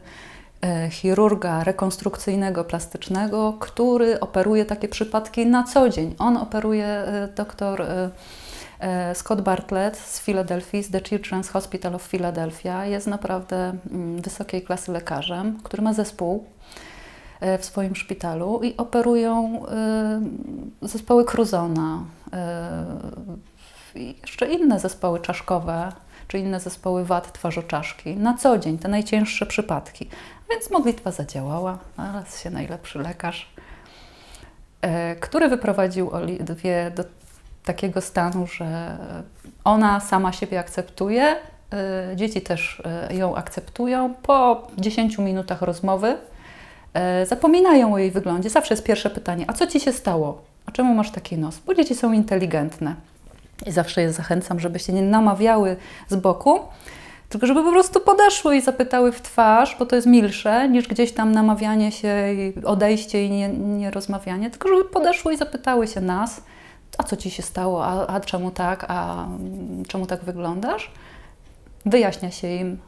e, 0.62 0.90
chirurga 0.90 1.64
rekonstrukcyjnego, 1.64 2.64
plastycznego, 2.64 3.52
który 3.60 4.20
operuje 4.20 4.64
takie 4.64 4.88
przypadki 4.88 5.46
na 5.46 5.64
co 5.64 5.88
dzień. 5.88 6.14
On 6.18 6.36
operuje 6.36 6.86
e, 6.86 7.28
doktor 7.36 7.82
e, 7.82 9.14
Scott 9.14 9.40
Bartlett 9.40 9.96
z 9.96 10.20
Filadelfii, 10.20 10.82
z 10.82 10.90
The 10.90 10.98
Children's 10.98 11.50
Hospital 11.50 11.94
of 11.94 12.02
Philadelphia. 12.02 12.86
Jest 12.86 13.06
naprawdę 13.06 13.76
mm, 13.90 14.22
wysokiej 14.22 14.62
klasy 14.62 14.92
lekarzem, 14.92 15.58
który 15.62 15.82
ma 15.82 15.92
zespół 15.92 16.44
w 17.58 17.64
swoim 17.64 17.96
szpitalu 17.96 18.60
i 18.62 18.76
operują 18.76 19.62
e, 19.66 20.20
zespoły 20.82 21.24
Cruzona 21.24 22.04
e, 22.32 22.84
jeszcze 23.94 24.46
inne 24.46 24.80
zespoły 24.80 25.20
czaszkowe, 25.20 25.92
czy 26.28 26.38
inne 26.38 26.60
zespoły 26.60 27.04
wad 27.04 27.32
twarzoczaszki 27.32 28.16
na 28.16 28.34
co 28.34 28.58
dzień, 28.58 28.78
te 28.78 28.88
najcięższe 28.88 29.46
przypadki. 29.46 30.08
Więc 30.50 30.70
modlitwa 30.70 31.10
zadziałała, 31.10 31.78
znalazł 31.94 32.38
się 32.38 32.50
najlepszy 32.50 32.98
lekarz, 32.98 33.54
który 35.20 35.48
wyprowadził 35.48 36.10
Oliwię 36.10 36.92
do 36.96 37.04
takiego 37.64 38.00
stanu, 38.00 38.46
że 38.46 38.98
ona 39.64 40.00
sama 40.00 40.32
siebie 40.32 40.60
akceptuje, 40.60 41.36
dzieci 42.16 42.42
też 42.42 42.82
ją 43.10 43.36
akceptują. 43.36 44.14
Po 44.14 44.68
10 44.78 45.18
minutach 45.18 45.62
rozmowy 45.62 46.16
E, 46.16 46.33
zapominają 47.26 47.94
o 47.94 47.98
jej 47.98 48.10
wyglądzie. 48.10 48.50
Zawsze 48.50 48.74
jest 48.74 48.84
pierwsze 48.84 49.10
pytanie: 49.10 49.44
A 49.48 49.52
co 49.52 49.66
ci 49.66 49.80
się 49.80 49.92
stało? 49.92 50.42
A 50.66 50.72
czemu 50.72 50.94
masz 50.94 51.10
taki 51.10 51.38
nos? 51.38 51.58
Bo 51.58 51.74
dzieci 51.74 51.94
są 51.94 52.12
inteligentne. 52.12 52.94
I 53.66 53.72
zawsze 53.72 54.02
je 54.02 54.12
zachęcam, 54.12 54.60
żebyście 54.60 54.92
nie 54.92 55.02
namawiały 55.02 55.76
z 56.08 56.16
boku, 56.16 56.60
tylko 57.28 57.46
żeby 57.46 57.62
po 57.62 57.72
prostu 57.72 58.00
podeszły 58.00 58.56
i 58.56 58.60
zapytały 58.60 59.12
w 59.12 59.22
twarz, 59.22 59.76
bo 59.78 59.86
to 59.86 59.96
jest 59.96 60.08
milsze 60.08 60.68
niż 60.68 60.88
gdzieś 60.88 61.12
tam 61.12 61.32
namawianie 61.32 61.92
się, 61.92 62.14
odejście 62.64 63.24
i 63.24 63.30
nie, 63.30 63.48
nie 63.48 63.90
rozmawianie, 63.90 64.50
tylko 64.50 64.68
żeby 64.68 64.84
podeszły 64.84 65.34
i 65.34 65.36
zapytały 65.36 65.86
się 65.86 66.00
nas, 66.00 66.40
a 66.98 67.02
co 67.02 67.16
ci 67.16 67.30
się 67.30 67.42
stało, 67.42 67.86
a, 67.86 68.06
a 68.06 68.20
czemu 68.20 68.50
tak, 68.50 68.84
a 68.88 69.26
czemu 69.88 70.06
tak 70.06 70.24
wyglądasz? 70.24 70.90
Wyjaśnia 71.86 72.30
się 72.30 72.48
im 72.48 72.78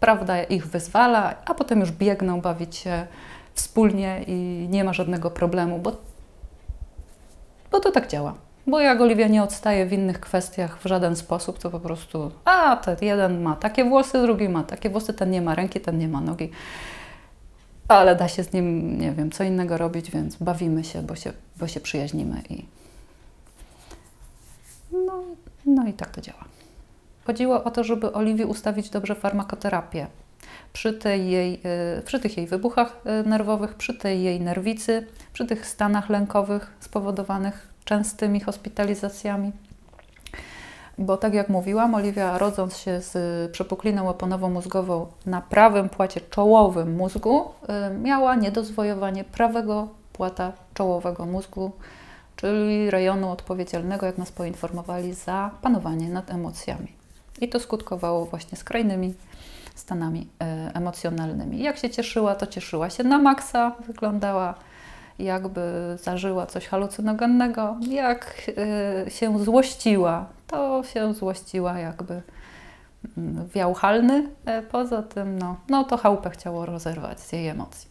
prawda 0.00 0.42
ich 0.42 0.66
wyzwala, 0.66 1.34
a 1.44 1.54
potem 1.54 1.80
już 1.80 1.92
biegną 1.92 2.40
bawić 2.40 2.76
się 2.76 3.06
wspólnie 3.54 4.24
i 4.26 4.66
nie 4.70 4.84
ma 4.84 4.92
żadnego 4.92 5.30
problemu, 5.30 5.78
bo, 5.78 5.96
bo 7.70 7.80
to 7.80 7.90
tak 7.90 8.08
działa. 8.08 8.34
Bo 8.66 8.80
jak 8.80 9.00
Oliwia 9.00 9.28
nie 9.28 9.42
odstaje 9.42 9.86
w 9.86 9.92
innych 9.92 10.20
kwestiach 10.20 10.78
w 10.78 10.86
żaden 10.86 11.16
sposób, 11.16 11.58
to 11.58 11.70
po 11.70 11.80
prostu, 11.80 12.30
a 12.44 12.76
ten 12.76 12.96
jeden 13.00 13.42
ma 13.42 13.56
takie 13.56 13.84
włosy, 13.84 14.22
drugi 14.22 14.48
ma 14.48 14.62
takie 14.62 14.90
włosy, 14.90 15.14
ten 15.14 15.30
nie 15.30 15.42
ma 15.42 15.54
ręki, 15.54 15.80
ten 15.80 15.98
nie 15.98 16.08
ma 16.08 16.20
nogi. 16.20 16.50
Ale 17.88 18.16
da 18.16 18.28
się 18.28 18.44
z 18.44 18.52
nim, 18.52 18.98
nie 19.00 19.12
wiem, 19.12 19.30
co 19.30 19.44
innego 19.44 19.78
robić, 19.78 20.10
więc 20.10 20.36
bawimy 20.36 20.84
się, 20.84 21.02
bo 21.02 21.16
się, 21.16 21.32
bo 21.56 21.66
się 21.68 21.80
przyjaźnimy 21.80 22.42
i 22.50 22.64
no, 24.92 25.22
no 25.66 25.86
i 25.86 25.92
tak 25.92 26.10
to 26.10 26.20
działa. 26.20 26.44
Chodziło 27.28 27.64
o 27.64 27.70
to, 27.70 27.84
żeby 27.84 28.12
Oliwii 28.12 28.44
ustawić 28.44 28.90
dobrze 28.90 29.14
farmakoterapię. 29.14 30.06
Przy, 30.72 30.92
tej 30.92 31.30
jej, 31.30 31.60
y, 31.98 32.02
przy 32.02 32.20
tych 32.20 32.36
jej 32.36 32.46
wybuchach 32.46 33.00
y, 33.24 33.28
nerwowych, 33.28 33.74
przy 33.74 33.94
tej 33.94 34.22
jej 34.22 34.40
nerwicy, 34.40 35.06
przy 35.32 35.46
tych 35.46 35.66
stanach 35.66 36.10
lękowych 36.10 36.70
spowodowanych 36.80 37.68
częstymi 37.84 38.40
hospitalizacjami. 38.40 39.52
Bo 40.98 41.16
tak 41.16 41.34
jak 41.34 41.48
mówiłam, 41.48 41.94
Oliwia 41.94 42.38
rodząc 42.38 42.76
się 42.76 43.00
z 43.00 43.50
przepukliną 43.52 44.04
łoponowo-mózgową 44.12 45.06
na 45.26 45.40
prawym 45.40 45.88
płacie 45.88 46.20
czołowym 46.20 46.96
mózgu, 46.96 47.40
y, 47.40 47.98
miała 47.98 48.34
niedozwojowanie 48.34 49.24
prawego 49.24 49.88
płata 50.12 50.52
czołowego 50.74 51.26
mózgu, 51.26 51.72
czyli 52.36 52.90
rejonu 52.90 53.30
odpowiedzialnego, 53.30 54.06
jak 54.06 54.18
nas 54.18 54.32
poinformowali, 54.32 55.14
za 55.14 55.50
panowanie 55.62 56.08
nad 56.08 56.30
emocjami. 56.30 56.97
I 57.40 57.48
to 57.48 57.60
skutkowało 57.60 58.26
właśnie 58.26 58.58
skrajnymi 58.58 59.14
stanami 59.74 60.26
e, 60.40 60.70
emocjonalnymi. 60.74 61.62
Jak 61.62 61.78
się 61.78 61.90
cieszyła, 61.90 62.34
to 62.34 62.46
cieszyła 62.46 62.90
się 62.90 63.04
na 63.04 63.18
maksa, 63.18 63.72
wyglądała 63.86 64.54
jakby 65.18 65.96
zażyła 66.02 66.46
coś 66.46 66.66
halucynogennego. 66.66 67.76
Jak 67.90 68.50
e, 69.06 69.10
się 69.10 69.44
złościła, 69.44 70.26
to 70.46 70.82
się 70.82 71.14
złościła 71.14 71.78
jakby 71.78 72.22
mm, 73.18 73.48
wiał 73.48 73.74
halny. 73.74 74.28
E, 74.44 74.62
poza 74.62 75.02
tym, 75.02 75.38
no, 75.38 75.56
no 75.68 75.84
to 75.84 75.96
chałupę 75.96 76.30
chciało 76.30 76.66
rozerwać 76.66 77.20
z 77.20 77.32
jej 77.32 77.48
emocji. 77.48 77.88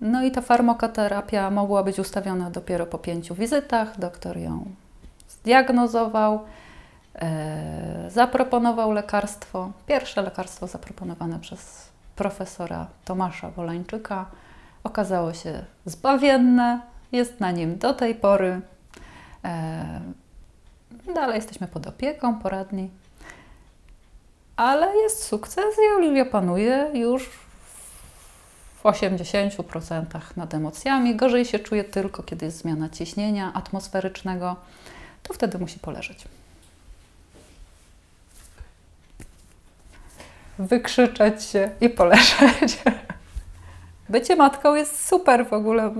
No 0.00 0.24
i 0.24 0.30
ta 0.30 0.40
farmakoterapia 0.40 1.50
mogła 1.50 1.82
być 1.82 1.98
ustawiona 1.98 2.50
dopiero 2.50 2.86
po 2.86 2.98
pięciu 2.98 3.34
wizytach. 3.34 3.98
Doktor 3.98 4.38
ją 4.38 4.64
zdiagnozował. 5.28 6.40
E, 7.18 8.10
zaproponował 8.10 8.92
lekarstwo, 8.92 9.72
pierwsze 9.86 10.22
lekarstwo 10.22 10.66
zaproponowane 10.66 11.40
przez 11.40 11.88
profesora 12.16 12.86
Tomasza 13.04 13.50
Wolańczyka. 13.50 14.26
Okazało 14.84 15.34
się 15.34 15.64
zbawienne, 15.84 16.80
jest 17.12 17.40
na 17.40 17.50
nim 17.50 17.78
do 17.78 17.94
tej 17.94 18.14
pory. 18.14 18.60
E, 19.44 20.00
dalej 21.14 21.36
jesteśmy 21.36 21.68
pod 21.68 21.86
opieką, 21.86 22.38
poradni. 22.38 22.90
Ale 24.56 24.96
jest 24.96 25.24
sukces 25.24 25.64
i 25.64 25.96
Oliwia 25.96 26.24
panuje 26.24 26.90
już 26.94 27.28
w 28.76 28.82
80% 28.82 30.04
nad 30.36 30.54
emocjami. 30.54 31.16
Gorzej 31.16 31.44
się 31.44 31.58
czuje 31.58 31.84
tylko, 31.84 32.22
kiedy 32.22 32.46
jest 32.46 32.58
zmiana 32.58 32.88
ciśnienia 32.88 33.52
atmosferycznego, 33.54 34.56
to 35.22 35.34
wtedy 35.34 35.58
musi 35.58 35.78
poleżeć. 35.78 36.24
Wykrzyczeć 40.58 41.42
się 41.42 41.70
i 41.80 41.88
poleżeć. 41.88 42.82
Bycie 44.08 44.36
matką 44.36 44.74
jest 44.74 45.08
super 45.08 45.46
w 45.46 45.52
ogóle. 45.52 45.94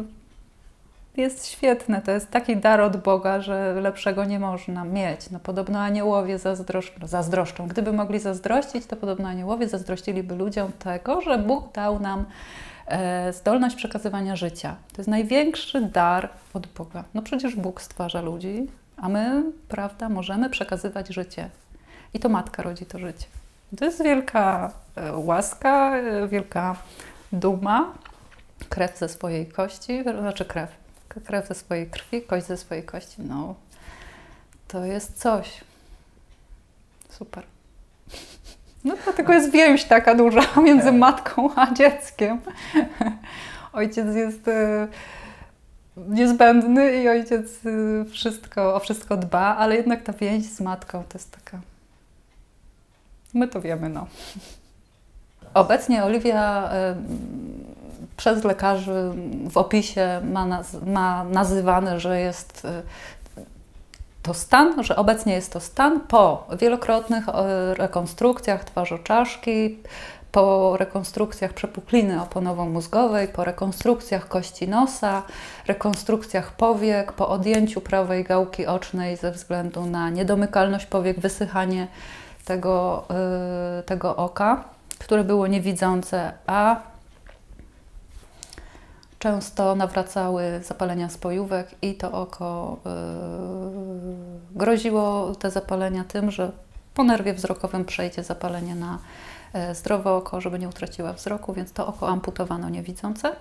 Jest 1.16 1.46
świetne. 1.46 2.02
To 2.02 2.10
jest 2.10 2.30
taki 2.30 2.56
dar 2.56 2.80
od 2.80 2.96
Boga, 2.96 3.40
że 3.40 3.74
lepszego 3.80 4.24
nie 4.24 4.38
można 4.38 4.84
mieć. 4.84 5.30
No, 5.30 5.40
podobno 5.40 5.80
aniołowie 5.80 6.38
zazdroszczą, 6.38 7.06
zazdroszczą. 7.06 7.68
Gdyby 7.68 7.92
mogli 7.92 8.20
zazdrościć, 8.20 8.86
to 8.86 8.96
podobno 8.96 9.28
aniołowie 9.28 9.68
zazdrościliby 9.68 10.34
ludziom 10.34 10.72
tego, 10.72 11.20
że 11.20 11.38
Bóg 11.38 11.72
dał 11.72 12.00
nam 12.00 12.24
e, 12.86 13.32
zdolność 13.32 13.76
przekazywania 13.76 14.36
życia. 14.36 14.76
To 14.92 14.96
jest 14.98 15.10
największy 15.10 15.80
dar 15.80 16.28
od 16.54 16.66
Boga. 16.66 17.04
No 17.14 17.22
przecież 17.22 17.56
Bóg 17.56 17.82
stwarza 17.82 18.20
ludzi, 18.20 18.66
a 18.96 19.08
my, 19.08 19.42
prawda, 19.68 20.08
możemy 20.08 20.50
przekazywać 20.50 21.08
życie. 21.08 21.50
I 22.14 22.18
to 22.18 22.28
matka 22.28 22.62
rodzi 22.62 22.86
to 22.86 22.98
życie. 22.98 23.26
To 23.78 23.84
jest 23.84 24.02
wielka 24.02 24.72
e, 24.96 25.16
łaska, 25.16 25.96
e, 25.96 26.28
wielka 26.28 26.76
duma, 27.32 27.94
krew 28.68 28.98
ze 28.98 29.08
swojej 29.08 29.46
kości, 29.46 30.02
znaczy 30.02 30.44
krew, 30.44 30.70
krew 31.24 31.48
ze 31.48 31.54
swojej 31.54 31.90
krwi, 31.90 32.22
kość 32.22 32.46
ze 32.46 32.56
swojej 32.56 32.84
kości. 32.84 33.22
No, 33.22 33.54
to 34.68 34.84
jest 34.84 35.18
coś. 35.18 35.60
Super. 37.08 37.44
No 38.84 38.94
dlatego 39.04 39.32
jest 39.32 39.50
więź 39.50 39.84
taka 39.84 40.14
duża 40.14 40.42
między 40.64 40.92
matką 40.92 41.50
a 41.56 41.74
dzieckiem. 41.74 42.40
Ojciec 43.72 44.14
jest 44.14 44.48
e, 44.48 44.88
niezbędny 45.96 47.02
i 47.02 47.08
ojciec 47.08 47.60
wszystko, 48.12 48.74
o 48.74 48.80
wszystko 48.80 49.16
dba, 49.16 49.56
ale 49.56 49.76
jednak 49.76 50.02
ta 50.02 50.12
więź 50.12 50.44
z 50.44 50.60
matką 50.60 51.02
to 51.08 51.18
jest 51.18 51.30
taka 51.30 51.60
My 53.36 53.48
to 53.48 53.60
wiemy, 53.60 53.88
no. 53.88 54.06
Obecnie 55.54 56.04
Oliwia 56.04 56.70
y, 56.72 56.96
przez 58.16 58.44
lekarzy 58.44 59.12
w 59.50 59.56
opisie 59.56 60.20
ma, 60.32 60.46
naz 60.46 60.76
ma 60.86 61.24
nazywane, 61.24 62.00
że 62.00 62.20
jest 62.20 62.64
y, 62.64 63.42
to 64.22 64.34
stan, 64.34 64.84
że 64.84 64.96
obecnie 64.96 65.34
jest 65.34 65.52
to 65.52 65.60
stan 65.60 66.00
po 66.00 66.46
wielokrotnych 66.58 67.28
y, 67.28 67.32
rekonstrukcjach 67.74 68.64
twarzoczaszki, 68.64 69.78
po 70.32 70.76
rekonstrukcjach 70.76 71.52
przepukliny 71.52 72.20
oponowo-mózgowej, 72.20 73.28
po 73.28 73.44
rekonstrukcjach 73.44 74.28
kości 74.28 74.68
nosa, 74.68 75.22
rekonstrukcjach 75.66 76.52
powiek, 76.52 77.12
po 77.12 77.28
odjęciu 77.28 77.80
prawej 77.80 78.24
gałki 78.24 78.66
ocznej 78.66 79.16
ze 79.16 79.32
względu 79.32 79.86
na 79.86 80.10
niedomykalność 80.10 80.86
powiek, 80.86 81.20
wysychanie 81.20 81.88
tego, 82.46 83.04
y, 83.80 83.82
tego 83.82 84.16
oka, 84.16 84.64
które 84.98 85.24
było 85.24 85.46
niewidzące, 85.46 86.32
a 86.46 86.80
często 89.18 89.74
nawracały 89.74 90.60
zapalenia 90.64 91.08
spojówek 91.08 91.74
i 91.82 91.94
to 91.94 92.12
oko 92.12 92.76
y, 92.86 94.58
groziło 94.58 95.34
te 95.34 95.50
zapalenia 95.50 96.04
tym, 96.04 96.30
że 96.30 96.52
po 96.94 97.04
nerwie 97.04 97.34
wzrokowym 97.34 97.84
przejdzie 97.84 98.22
zapalenie 98.22 98.74
na 98.74 98.98
y, 99.70 99.74
zdrowe 99.74 100.12
oko, 100.12 100.40
żeby 100.40 100.58
nie 100.58 100.68
utraciła 100.68 101.12
wzroku, 101.12 101.52
więc 101.52 101.72
to 101.72 101.86
oko 101.86 102.08
amputowano 102.08 102.68
niewidzące. 102.68 103.32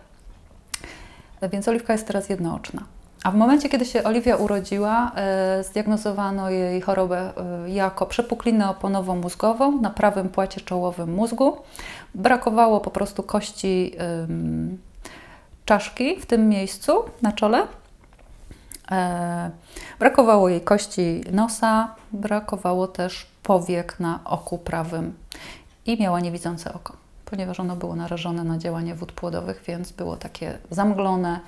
Więc 1.51 1.67
oliwka 1.67 1.93
jest 1.93 2.07
teraz 2.07 2.29
jednooczna. 2.29 2.94
A 3.25 3.31
w 3.31 3.35
momencie, 3.35 3.69
kiedy 3.69 3.85
się 3.85 4.03
Oliwia 4.03 4.35
urodziła, 4.35 5.11
e, 5.15 5.63
zdiagnozowano 5.63 6.49
jej 6.49 6.81
chorobę 6.81 7.33
e, 7.65 7.69
jako 7.69 8.05
przepuklinę 8.05 8.69
oponowo-mózgową 8.69 9.81
na 9.81 9.89
prawym 9.89 10.29
płacie 10.29 10.61
czołowym 10.61 11.13
mózgu. 11.13 11.57
Brakowało 12.15 12.79
po 12.79 12.91
prostu 12.91 13.23
kości 13.23 13.95
czaszki 15.65 16.19
w 16.19 16.25
tym 16.25 16.49
miejscu 16.49 16.91
na 17.21 17.31
czole. 17.31 17.67
E, 18.91 19.51
brakowało 19.99 20.49
jej 20.49 20.61
kości 20.61 21.23
nosa, 21.31 21.95
brakowało 22.11 22.87
też 22.87 23.27
powiek 23.43 23.99
na 23.99 24.19
oku 24.25 24.57
prawym 24.57 25.13
i 25.85 26.01
miała 26.01 26.19
niewidzące 26.19 26.73
oko, 26.73 26.93
ponieważ 27.25 27.59
ono 27.59 27.75
było 27.75 27.95
narażone 27.95 28.43
na 28.43 28.57
działanie 28.57 28.95
wód 28.95 29.11
płodowych, 29.11 29.63
więc 29.67 29.91
było 29.91 30.17
takie 30.17 30.57
zamglone, 30.71 31.39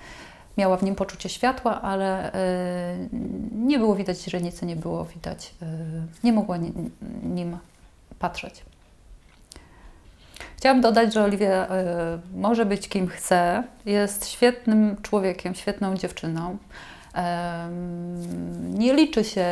Miała 0.57 0.77
w 0.77 0.83
nim 0.83 0.95
poczucie 0.95 1.29
światła, 1.29 1.81
ale 1.81 2.33
y, 2.33 3.09
nie 3.51 3.79
było 3.79 3.95
widać 3.95 4.21
źrenicy, 4.21 4.65
nie 4.65 4.75
było 4.75 5.05
widać, 5.05 5.53
y, 5.61 5.65
nie 6.23 6.33
mogła 6.33 6.57
nim 7.23 7.57
patrzeć. 8.19 8.65
Chciałam 10.57 10.81
dodać, 10.81 11.13
że 11.13 11.23
Oliwia 11.23 11.65
y, 11.65 11.67
może 12.39 12.65
być 12.65 12.89
kim 12.89 13.07
chce, 13.07 13.63
jest 13.85 14.27
świetnym 14.27 14.97
człowiekiem, 15.01 15.55
świetną 15.55 15.97
dziewczyną. 15.97 16.57
Nie 18.69 18.93
liczy 18.93 19.23
się 19.23 19.45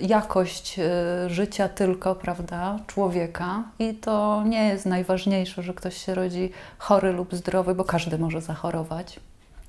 jakość 0.00 0.80
życia 1.26 1.68
tylko, 1.68 2.14
prawda, 2.14 2.78
człowieka 2.86 3.62
i 3.78 3.94
to 3.94 4.42
nie 4.46 4.68
jest 4.68 4.86
najważniejsze, 4.86 5.62
że 5.62 5.74
ktoś 5.74 6.04
się 6.06 6.14
rodzi 6.14 6.50
chory 6.78 7.12
lub 7.12 7.34
zdrowy, 7.34 7.74
bo 7.74 7.84
każdy 7.84 8.18
może 8.18 8.40
zachorować. 8.40 9.20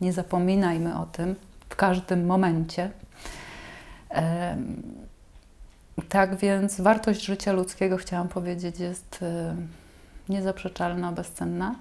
Nie 0.01 0.13
zapominajmy 0.13 0.99
o 0.99 1.05
tym 1.05 1.35
w 1.69 1.75
każdym 1.75 2.25
momencie. 2.25 2.91
Tak 6.09 6.35
więc 6.35 6.81
wartość 6.81 7.25
życia 7.25 7.51
ludzkiego, 7.51 7.97
chciałam 7.97 8.27
powiedzieć, 8.27 8.79
jest 8.79 9.25
niezaprzeczalna, 10.29 11.11
bezcenna. 11.11 11.75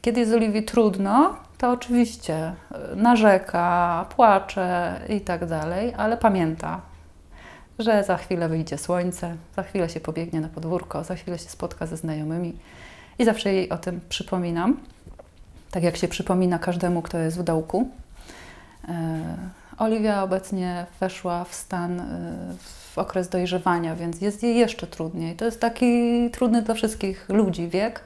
Kiedy 0.00 0.20
jest 0.20 0.32
Oliwii 0.32 0.62
trudno, 0.62 1.36
to 1.58 1.70
oczywiście 1.70 2.34
e, 2.34 2.54
narzeka, 2.96 4.06
płacze 4.16 5.00
i 5.08 5.20
tak 5.20 5.46
dalej, 5.46 5.94
ale 5.96 6.16
pamięta, 6.16 6.80
że 7.78 8.04
za 8.04 8.16
chwilę 8.16 8.48
wyjdzie 8.48 8.78
słońce, 8.78 9.36
za 9.56 9.62
chwilę 9.62 9.88
się 9.88 10.00
pobiegnie 10.00 10.40
na 10.40 10.48
podwórko, 10.48 11.04
za 11.04 11.14
chwilę 11.14 11.38
się 11.38 11.48
spotka 11.48 11.86
ze 11.86 11.96
znajomymi 11.96 12.58
i 13.18 13.24
zawsze 13.24 13.52
jej 13.52 13.70
o 13.70 13.78
tym 13.78 14.00
przypominam 14.08 14.76
tak 15.70 15.82
jak 15.82 15.96
się 15.96 16.08
przypomina 16.08 16.58
każdemu, 16.58 17.02
kto 17.02 17.18
jest 17.18 17.38
w 17.38 17.42
dołku. 17.42 17.88
E, 18.88 19.36
Oliwia 19.78 20.22
obecnie 20.22 20.86
weszła 21.00 21.44
w 21.44 21.54
stan, 21.54 22.00
e, 22.00 22.04
w 22.92 22.98
okres 22.98 23.28
dojrzewania, 23.28 23.96
więc 23.96 24.20
jest 24.20 24.42
jej 24.42 24.56
jeszcze 24.56 24.86
trudniej. 24.86 25.36
To 25.36 25.44
jest 25.44 25.60
taki 25.60 26.30
trudny 26.30 26.62
dla 26.62 26.74
wszystkich 26.74 27.28
ludzi 27.28 27.68
wiek. 27.68 28.00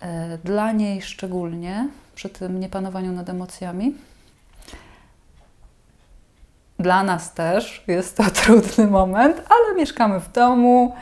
E, 0.00 0.38
dla 0.38 0.72
niej 0.72 1.02
szczególnie, 1.02 1.88
przy 2.14 2.28
tym 2.28 2.60
niepanowaniu 2.60 3.12
nad 3.12 3.28
emocjami. 3.28 3.94
Dla 6.78 7.02
nas 7.02 7.34
też 7.34 7.84
jest 7.86 8.16
to 8.16 8.24
trudny 8.42 8.86
moment, 8.86 9.36
ale 9.36 9.76
mieszkamy 9.76 10.20
w 10.20 10.32
domu, 10.32 10.94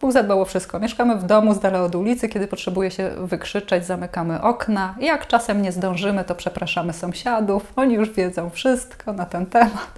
Bóg 0.00 0.12
zadbał 0.12 0.40
o 0.40 0.44
wszystko. 0.44 0.80
Mieszkamy 0.80 1.16
w 1.16 1.24
domu 1.24 1.54
z 1.54 1.60
dala 1.60 1.82
od 1.82 1.94
ulicy, 1.94 2.28
kiedy 2.28 2.46
potrzebuje 2.46 2.90
się 2.90 3.10
wykrzyczeć, 3.18 3.86
zamykamy 3.86 4.42
okna. 4.42 4.94
Jak 5.00 5.26
czasem 5.26 5.62
nie 5.62 5.72
zdążymy, 5.72 6.24
to 6.24 6.34
przepraszamy 6.34 6.92
sąsiadów. 6.92 7.72
Oni 7.76 7.94
już 7.94 8.10
wiedzą 8.10 8.50
wszystko 8.50 9.12
na 9.12 9.26
ten 9.26 9.46
temat. 9.46 9.90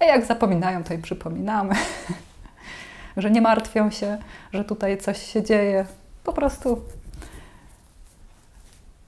A 0.00 0.04
jak 0.04 0.24
zapominają, 0.24 0.84
to 0.84 0.94
im 0.94 1.02
przypominamy, 1.02 1.74
że 3.16 3.30
nie 3.30 3.40
martwią 3.40 3.90
się, 3.90 4.18
że 4.52 4.64
tutaj 4.64 4.98
coś 4.98 5.22
się 5.32 5.42
dzieje. 5.42 5.86
Po 6.24 6.32
prostu 6.32 6.82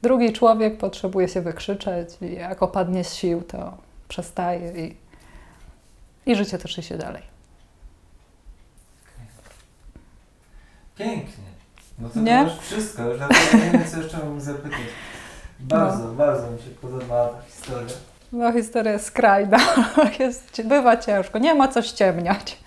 drugi 0.03 0.33
człowiek 0.33 0.79
potrzebuje 0.79 1.29
się 1.29 1.41
wykrzyczeć 1.41 2.09
i 2.21 2.35
jak 2.35 2.63
opadnie 2.63 3.05
z 3.05 3.15
sił, 3.15 3.43
to 3.43 3.77
przestaje 4.09 4.87
i, 4.87 4.97
i 6.27 6.37
życie 6.37 6.59
toczy 6.59 6.83
się 6.83 6.99
dalej. 6.99 7.34
Pięknie. 10.99 11.45
No 11.99 12.09
to, 12.09 12.21
nie? 12.21 12.43
już 12.43 12.67
wszystko, 12.67 13.03
już 13.03 13.21
nawet 13.21 13.55
nie 13.55 13.71
wiem, 13.71 13.85
co 13.91 14.01
jeszcze 14.01 14.19
mam 14.19 14.41
zapytać. 14.41 14.81
Bardzo, 15.61 16.05
no. 16.05 16.13
bardzo 16.13 16.51
mi 16.51 16.59
się 16.59 16.71
podobała 16.71 17.29
ta 17.29 17.43
historia. 17.43 17.95
No 18.33 18.53
historia 18.53 18.93
jest 18.93 19.05
skrajna, 19.05 19.59
jest, 20.19 20.63
bywa 20.65 20.97
ciężko, 20.97 21.39
nie 21.39 21.55
ma 21.55 21.69
co 21.69 21.83
ściemniać. 21.83 22.59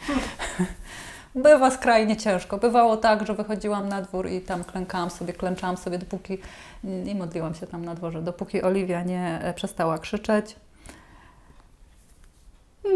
Bywa 1.36 1.72
skrajnie 1.72 2.18
ciężko. 2.18 2.58
Bywało 2.58 2.98
tak, 2.98 3.28
że 3.28 3.34
wychodziłam 3.34 3.90
na 3.90 4.02
dwór 4.02 4.30
i 4.30 4.42
tam 4.42 4.64
klękałam 4.64 5.10
sobie, 5.10 5.34
klęczałam 5.34 5.78
sobie, 5.78 5.98
dopóki 5.98 6.38
nie 6.84 7.16
modliłam 7.16 7.56
się 7.56 7.68
tam 7.68 7.86
na 7.86 7.96
dworze, 7.96 8.22
dopóki 8.22 8.62
Oliwia 8.62 9.04
nie 9.04 9.40
e, 9.44 9.54
przestała 9.54 9.98
krzyczeć. 9.98 10.56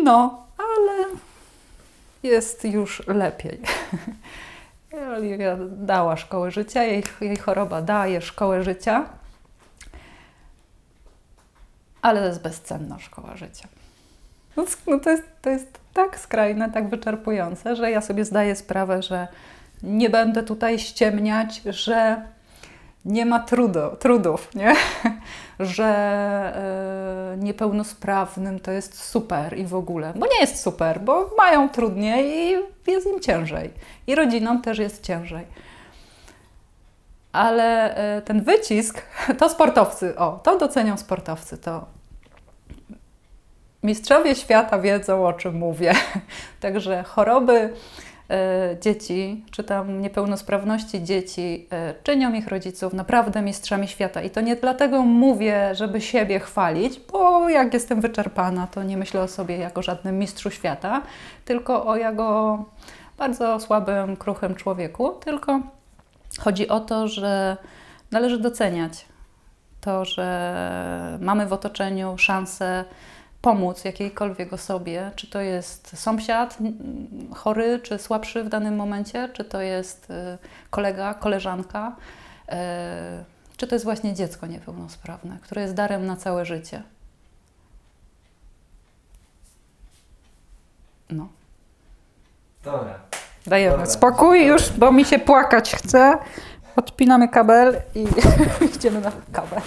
No, 0.04 0.46
ale 0.58 1.06
jest 2.24 2.66
już 2.66 3.08
lepiej. 3.08 3.62
Oliwia 5.18 5.58
dała 5.70 6.18
szkołę 6.18 6.52
życia, 6.52 6.84
jej, 6.84 7.04
jej 7.22 7.38
choroba 7.38 7.82
daje 7.82 8.22
szkołę 8.22 8.64
życia, 8.64 9.06
ale 12.02 12.20
to 12.20 12.26
jest 12.26 12.42
bezcenna 12.42 13.00
szkoła 13.00 13.38
życia. 13.38 13.68
No, 14.58 14.66
no 14.88 15.00
to, 15.00 15.10
jest, 15.10 15.24
to 15.42 15.50
jest 15.50 15.80
tak 15.94 16.20
skrajne, 16.20 16.72
tak 16.72 16.90
wyczerpujące, 16.90 17.76
że 17.76 17.92
ja 17.92 18.02
sobie 18.02 18.26
zdaję 18.26 18.56
sprawę, 18.56 19.04
że 19.04 19.28
nie 19.84 20.10
będę 20.10 20.44
tutaj 20.44 20.80
ściemniać, 20.80 21.62
że 21.66 22.22
nie 23.06 23.26
ma 23.26 23.40
trudo, 23.40 23.96
trudów, 24.00 24.56
nie? 24.56 24.76
że 25.60 27.34
y, 27.34 27.38
niepełnosprawnym 27.38 28.60
to 28.60 28.72
jest 28.72 29.04
super 29.04 29.58
i 29.58 29.66
w 29.66 29.76
ogóle. 29.76 30.14
Bo 30.16 30.28
nie 30.28 30.40
jest 30.40 30.62
super, 30.62 31.00
bo 31.00 31.30
mają 31.38 31.70
trudniej 31.70 32.54
i 32.88 32.92
jest 32.92 33.08
im 33.08 33.20
ciężej. 33.20 33.72
I 34.08 34.16
rodzinom 34.16 34.62
też 34.62 34.78
jest 34.78 35.04
ciężej. 35.04 35.46
Ale 37.32 37.98
y, 38.18 38.22
ten 38.22 38.44
wycisk 38.44 39.02
to 39.40 39.50
sportowcy, 39.50 40.18
o, 40.18 40.40
to 40.44 40.58
docenią 40.58 40.98
sportowcy, 40.98 41.58
to 41.58 41.86
mistrzowie 43.84 44.36
świata 44.36 44.80
wiedzą, 44.80 45.28
o 45.28 45.34
czym 45.34 45.56
mówię. 45.56 45.94
Także 46.60 47.04
choroby 47.04 47.74
E, 47.74 48.11
dzieci, 48.82 49.46
czy 49.52 49.64
tam 49.64 50.02
niepełnosprawności 50.02 51.04
dzieci 51.04 51.68
e, 51.72 51.94
czynią 52.04 52.34
ich 52.34 52.48
rodziców 52.48 52.94
naprawdę 52.94 53.42
mistrzami 53.42 53.88
świata. 53.88 54.22
I 54.22 54.30
to 54.30 54.42
nie 54.42 54.56
dlatego 54.56 55.02
mówię, 55.02 55.76
żeby 55.76 56.02
siebie 56.02 56.40
chwalić, 56.40 57.00
bo 57.12 57.50
jak 57.50 57.74
jestem 57.74 58.02
wyczerpana, 58.02 58.68
to 58.68 58.84
nie 58.84 58.98
myślę 58.98 59.22
o 59.22 59.28
sobie 59.28 59.58
jako 59.58 59.82
żadnym 59.82 60.20
mistrzu 60.20 60.52
świata, 60.52 61.02
tylko 61.46 61.86
o 61.86 61.96
jego 61.96 62.58
bardzo 63.18 63.60
słabym, 63.60 64.18
kruchym 64.18 64.56
człowieku. 64.56 65.10
Tylko 65.10 65.60
chodzi 66.40 66.68
o 66.68 66.80
to, 66.80 67.08
że 67.08 67.58
należy 68.12 68.38
doceniać 68.38 69.06
to, 69.82 70.06
że 70.06 71.18
mamy 71.22 71.46
w 71.46 71.54
otoczeniu 71.54 72.18
szansę 72.18 72.86
pomóc 73.42 73.86
jakiejkolwiek 73.86 74.54
osobie, 74.54 75.12
czy 75.16 75.28
to 75.28 75.42
jest 75.42 76.00
sąsiad 76.00 76.58
chory, 77.36 77.80
czy 77.80 77.98
słabszy 77.98 78.44
w 78.44 78.50
danym 78.50 78.76
momencie, 78.76 79.30
czy 79.34 79.46
to 79.46 79.62
jest 79.62 80.10
y, 80.10 80.38
kolega, 80.70 81.14
koleżanka, 81.14 81.96
y, 82.50 82.54
czy 83.58 83.68
to 83.68 83.76
jest 83.76 83.86
właśnie 83.86 84.14
dziecko 84.14 84.48
niepełnosprawne, 84.48 85.38
które 85.42 85.62
jest 85.62 85.74
darem 85.74 86.06
na 86.06 86.16
całe 86.16 86.46
życie. 86.46 86.84
No. 91.10 91.28
Dobra. 92.64 93.00
Dajemy 93.48 93.72
Dobra. 93.72 93.86
spokój 93.86 94.46
już, 94.46 94.70
bo 94.70 94.92
mi 94.92 95.06
się 95.06 95.20
płakać 95.20 95.76
chce. 95.76 96.18
Odpinamy 96.76 97.30
kabel 97.30 97.82
i 97.96 98.08
idziemy 98.76 99.02
na 99.02 99.12
kabel. 99.32 99.62